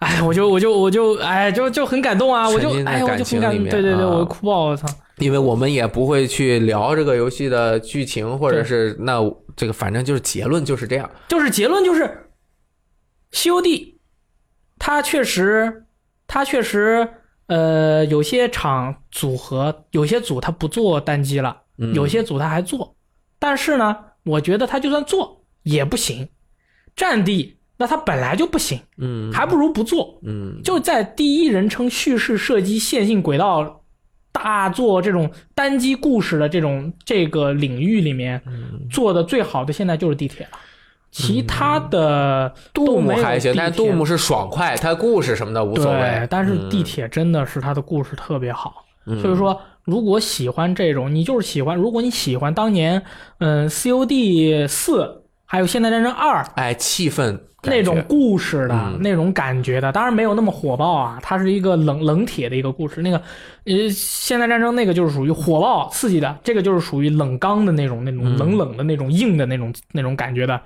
[0.00, 2.46] 哎，我就我就我就哎，就就很感动啊！
[2.50, 4.64] 我就哎，我就很感动，对对对，我哭爆！
[4.66, 4.86] 我操！
[5.16, 9.18] 因为我们也不会去聊这个游戏的剧情，或者是那
[9.56, 12.22] 这个，反正就是结论就是这样，就是结论就是。
[13.36, 13.96] COD，
[14.78, 15.84] 它确实，
[16.26, 17.06] 它确实，
[17.48, 21.54] 呃，有些厂组合，有些组它不做单机了，
[21.94, 22.96] 有些组它还做，
[23.38, 26.26] 但是呢，我觉得它就算做也不行。
[26.96, 33.84] 战地那它本来就不行，嗯，还不如不做，嗯，就在第一人称叙事射击线性轨道
[34.32, 38.42] 大作这种单机故事的这种这个领域里面，
[38.90, 40.58] 做的最好的现在就是地铁了。
[41.10, 46.26] 其他的杜牧还行，但杜牧是爽快，它故事什么的无所谓。
[46.28, 48.84] 但是地铁真的是它的故事特别好，
[49.22, 51.74] 所以说如果喜欢这种，你就是喜欢。
[51.76, 53.02] 如果你喜欢当年，
[53.38, 63.00] 嗯，COD 四还有《现代战争二》，哎，气氛那种故事的那种感觉的，当然没有那么火爆啊，它是一个冷冷铁的一个故事。
[63.00, 63.16] 那个
[63.64, 70.60] 呃，《现代战争》那个就是属于火爆刺激的，这个就是属于冷刚的那种那种冷冷的那种硬的那种那种感觉的。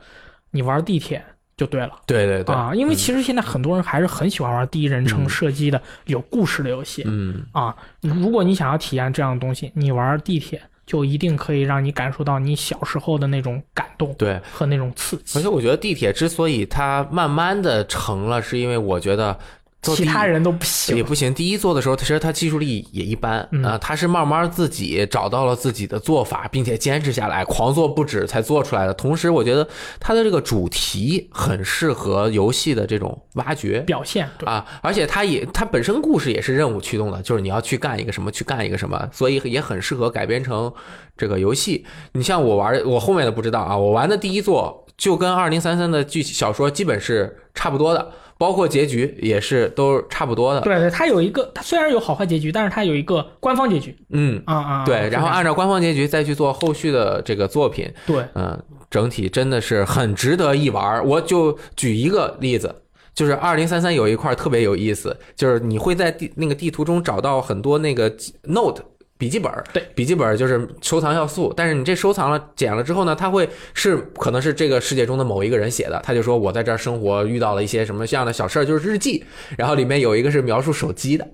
[0.50, 1.22] 你玩地铁
[1.56, 15.38] 就对了，对对对啊，因为其实现在很多人还是很喜欢玩第一人称射击的有故事的游戏，嗯啊，如果你想要体验这样的东西，你玩地铁就一定可以让你感受到你小时候的那种感动，对和那种刺激。
[15.38, 19.38] 而且我觉得地铁之所以它慢慢的成了，是因为我觉得。
[19.82, 21.32] 其他人都不行，也不行。
[21.32, 23.78] 第一做的时候，其实他技术力也一般啊。
[23.78, 28.92] 他是慢慢自己找到了自己的做法，并且坚持下来，狂做不止才做出来的。
[28.92, 29.66] 同时，我觉得
[29.98, 34.66] 他的这个主题很适合游戏的这种挖掘表现啊。
[34.82, 40.70] 而且他也他本身故事也是任务驱动的，就是你要去干一个什么，去干一个什么，所以也很适合改编成
[41.16, 41.86] 这个游戏。
[42.12, 43.74] 你像我玩，我后面的不知道啊。
[43.74, 48.12] 我玩的第一座就跟二零三三的剧小说基本是差不多的。
[48.40, 50.62] 包括结局也是都差不多的。
[50.62, 53.94] 对对，它有一个，它虽然有好坏结局，但是它有一个官方结局。
[54.08, 57.92] 嗯啊啊，对，然后按照官方结局再去做后续的这个作品。
[58.06, 58.58] 对，嗯，
[58.90, 61.06] 整体真的是很值得一玩。
[61.06, 62.74] 我就举一个例子，
[63.14, 68.10] 就是二零三三有一块特别有意思，就是你会在地那个地图中找到很多那个
[68.44, 68.82] note。
[69.20, 79.22] 笔记本对，笔记本就是收藏要素，但是你这收藏了、捡了之后呢，它会是可能是这个世界中的某一个人写的，他就说我在这儿生活遇到了一些什么样的小事儿，就是日记，
[79.58, 81.28] 然后里面有一个是描述手机的，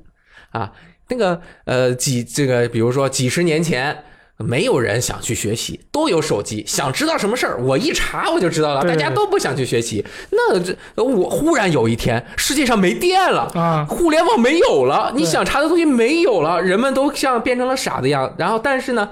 [0.50, 0.72] 啊，
[1.08, 3.96] 那个呃几这个比如说几十年前。
[4.38, 6.64] 没有人想去学习，都有手机。
[6.66, 8.82] 想知道什么事儿，我一查我就知道了。
[8.82, 18.34] 大家都不想去学习，那这我忽然有一天世界上没电了啊，互联网没有了，你想查的东西没有了，人们都像变成了傻子一样。
[18.36, 19.08] 然后，但是呢，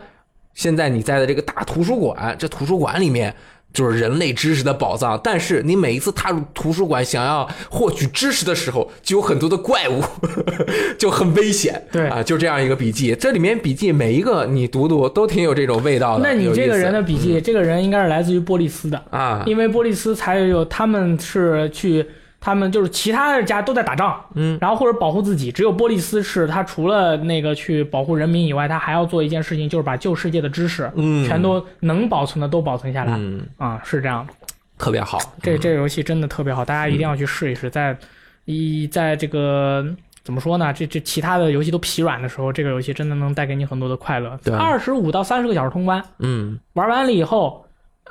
[0.55, 3.35] 现在你在的这个大图书馆，这图书馆里面。
[3.75, 10.01] 就是人类知识的宝藏，但是你每一次踏入图书馆想要获取知识的时候，就有很多的怪物，
[10.97, 11.87] 就很危险。
[11.93, 16.22] 对啊，就这样一个笔记，这里面笔记每一个你读读都挺有这种味道的。
[16.27, 22.07] 那你这个人的笔记，这个人应该是来自于波利斯的啊，因为波利斯才有他们是去。
[22.45, 33.41] 他们就是其他的家都在打仗，嗯，然后或者保护自己，只有波利斯是他除了那个去保护人民以外，他还要做一件事情，就是把旧世界的知识，嗯，全都能保存的都保存下来，嗯。
[33.57, 34.35] 啊，是这样的，
[34.77, 37.97] 特别好，这这个游戏真的特别好，大家一定要去试一试，在
[38.45, 39.83] 一在这个
[40.23, 40.71] 怎么说呢？
[40.71, 44.39] 这这其他的游戏都疲软的时候，这个游戏真的能带给你很多的快乐。
[44.45, 47.63] 对，二十五到三十个小时通关，嗯，玩完了以后。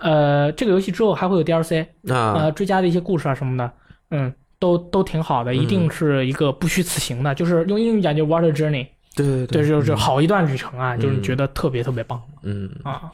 [0.02, 3.72] 呃，这个游戏之后还会有 DLC，啊，呃，追加的一些故事啊什么的，
[4.14, 13.12] 嗯，都都挺好的，一定是一个不虚此行的，就是用英语讲就 Water Journey，对对对，就是好一段旅程啊，就是觉得特别特别棒，嗯啊，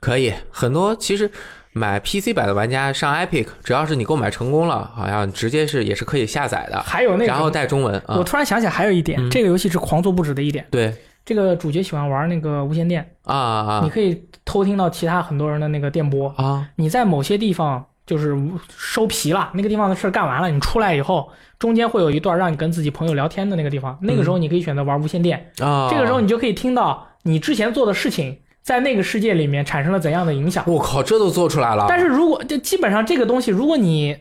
[0.00, 1.30] 可以，很多其实。
[1.74, 6.82] 买 PC 版的玩家上 Epic，只要是你购买成功了，好像直接是也是可以下载的。
[6.82, 8.02] 还有那个，然后带中文。
[8.08, 10.66] 我突然想起来还有一点，这个游戏是狂做不止的一点。
[10.72, 10.92] 对，
[11.24, 13.80] 这个主角喜欢玩那个无线电啊啊！
[13.84, 16.68] 你可以偷听到其他很多人的那个电波啊。
[16.76, 18.36] 你在某些地方就是
[18.76, 21.30] 收皮了，那个地方的事干完了，你出来以后，
[21.60, 25.88] 中间会有一段让你跟自己朋友聊天的那个地方，那个时候你可以选择玩无线电啊。
[25.88, 28.36] 这个时候你就可以听到你之前做的事情。
[28.60, 30.62] 在那个世界里面产生了怎样的影响？
[30.66, 31.86] 我靠，这都做出来了！
[31.88, 34.14] 但是如果就基本上这个东西，如果你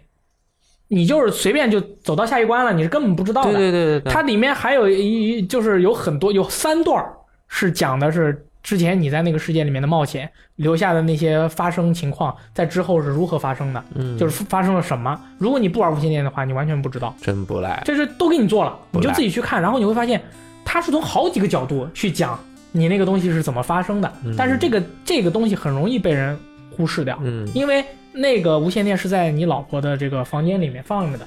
[0.87, 3.51] 你就是随便就走到下一关了，你是根本不知道的。
[3.51, 4.13] 对对对对。
[4.13, 7.05] 它里面还有一就是有很多有三段
[7.49, 13.81] 是讲的是之前你在那个世界里面的冒险留下的那些发生情况，在之后是如何发生的？
[13.95, 15.17] 嗯，就是发生了什么？
[15.37, 17.15] 如果你不玩无线电的话，你完全不知道。
[17.21, 17.81] 真不赖。
[17.85, 20.21] 这是都给你做了，你就自己去看，然后你会发现，
[20.65, 22.37] 它是从好几个角度去讲。
[22.73, 24.13] 你那个东西是怎么发生的？
[24.37, 26.37] 但是这个这个东西很容易被人
[26.75, 31.25] 忽视掉，嗯，因为那个无线电是在你老婆的这个房间里面放着的，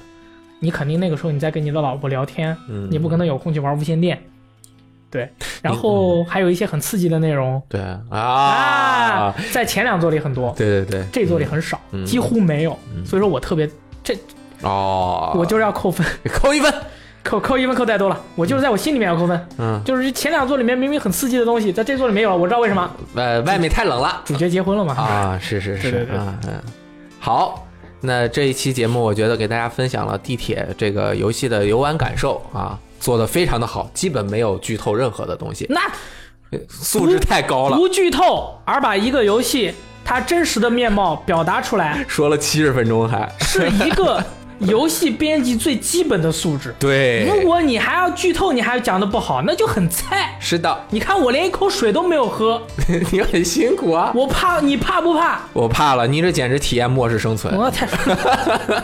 [0.59, 4.21] 你肯定那个时候你在跟你的老婆聊天，嗯，你不可能有空去玩无线电，
[5.11, 5.29] 对。
[5.61, 12.71] 然后还有一些很刺激的内容，对啊，在前两座里很多，对对对，这座里很少，几乎没有，
[13.05, 13.69] 所以说我特别
[14.03, 14.17] 这
[14.61, 16.03] 哦，我就是要扣分，
[16.33, 16.73] 扣一分。
[17.23, 19.47] 扣扣一分扣太多了，我就是在我心里面要扣分。
[19.59, 22.91] 嗯，就是前两座里面明明很刺激的东西，在这座里没有，我知道为什么。
[23.13, 24.95] 呃，外面太冷了，主角结婚了嘛？
[24.95, 26.53] 啊，是是是，嗯嗯。
[27.19, 27.67] 好，
[27.99, 35.67] 那这一期节目我觉得给大家分享了地铁这个游戏的游玩感受啊，做的非常的好，基本没有剧透任何的东西。
[35.69, 35.81] 那
[36.69, 39.73] 素质太高了，不剧透而把一个游戏
[40.05, 44.23] 它真实的面貌表达出来， 说了七十分钟还是一个。
[44.67, 46.71] 游戏编辑最基本的素质。
[46.77, 50.37] 对，如果你还要剧透，你还讲的不好，那就很菜。
[50.39, 52.61] 是的，你看我连一口水都没有喝，
[53.11, 54.11] 你很辛苦啊。
[54.13, 55.39] 我怕，你怕不怕？
[55.53, 57.57] 我怕了，你这简直体验末世生存。
[57.57, 57.87] 我太，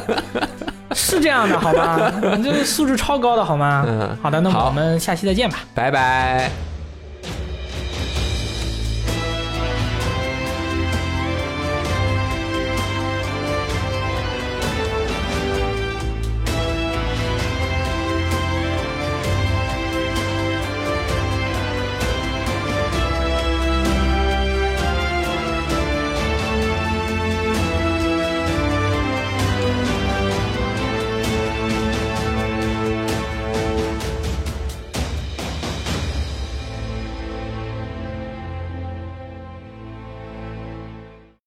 [0.97, 2.11] 是这样的，好吧？
[2.37, 3.85] 你 这素质超高的好吗？
[3.87, 6.49] 嗯，好的，那我们下期再见吧，拜拜。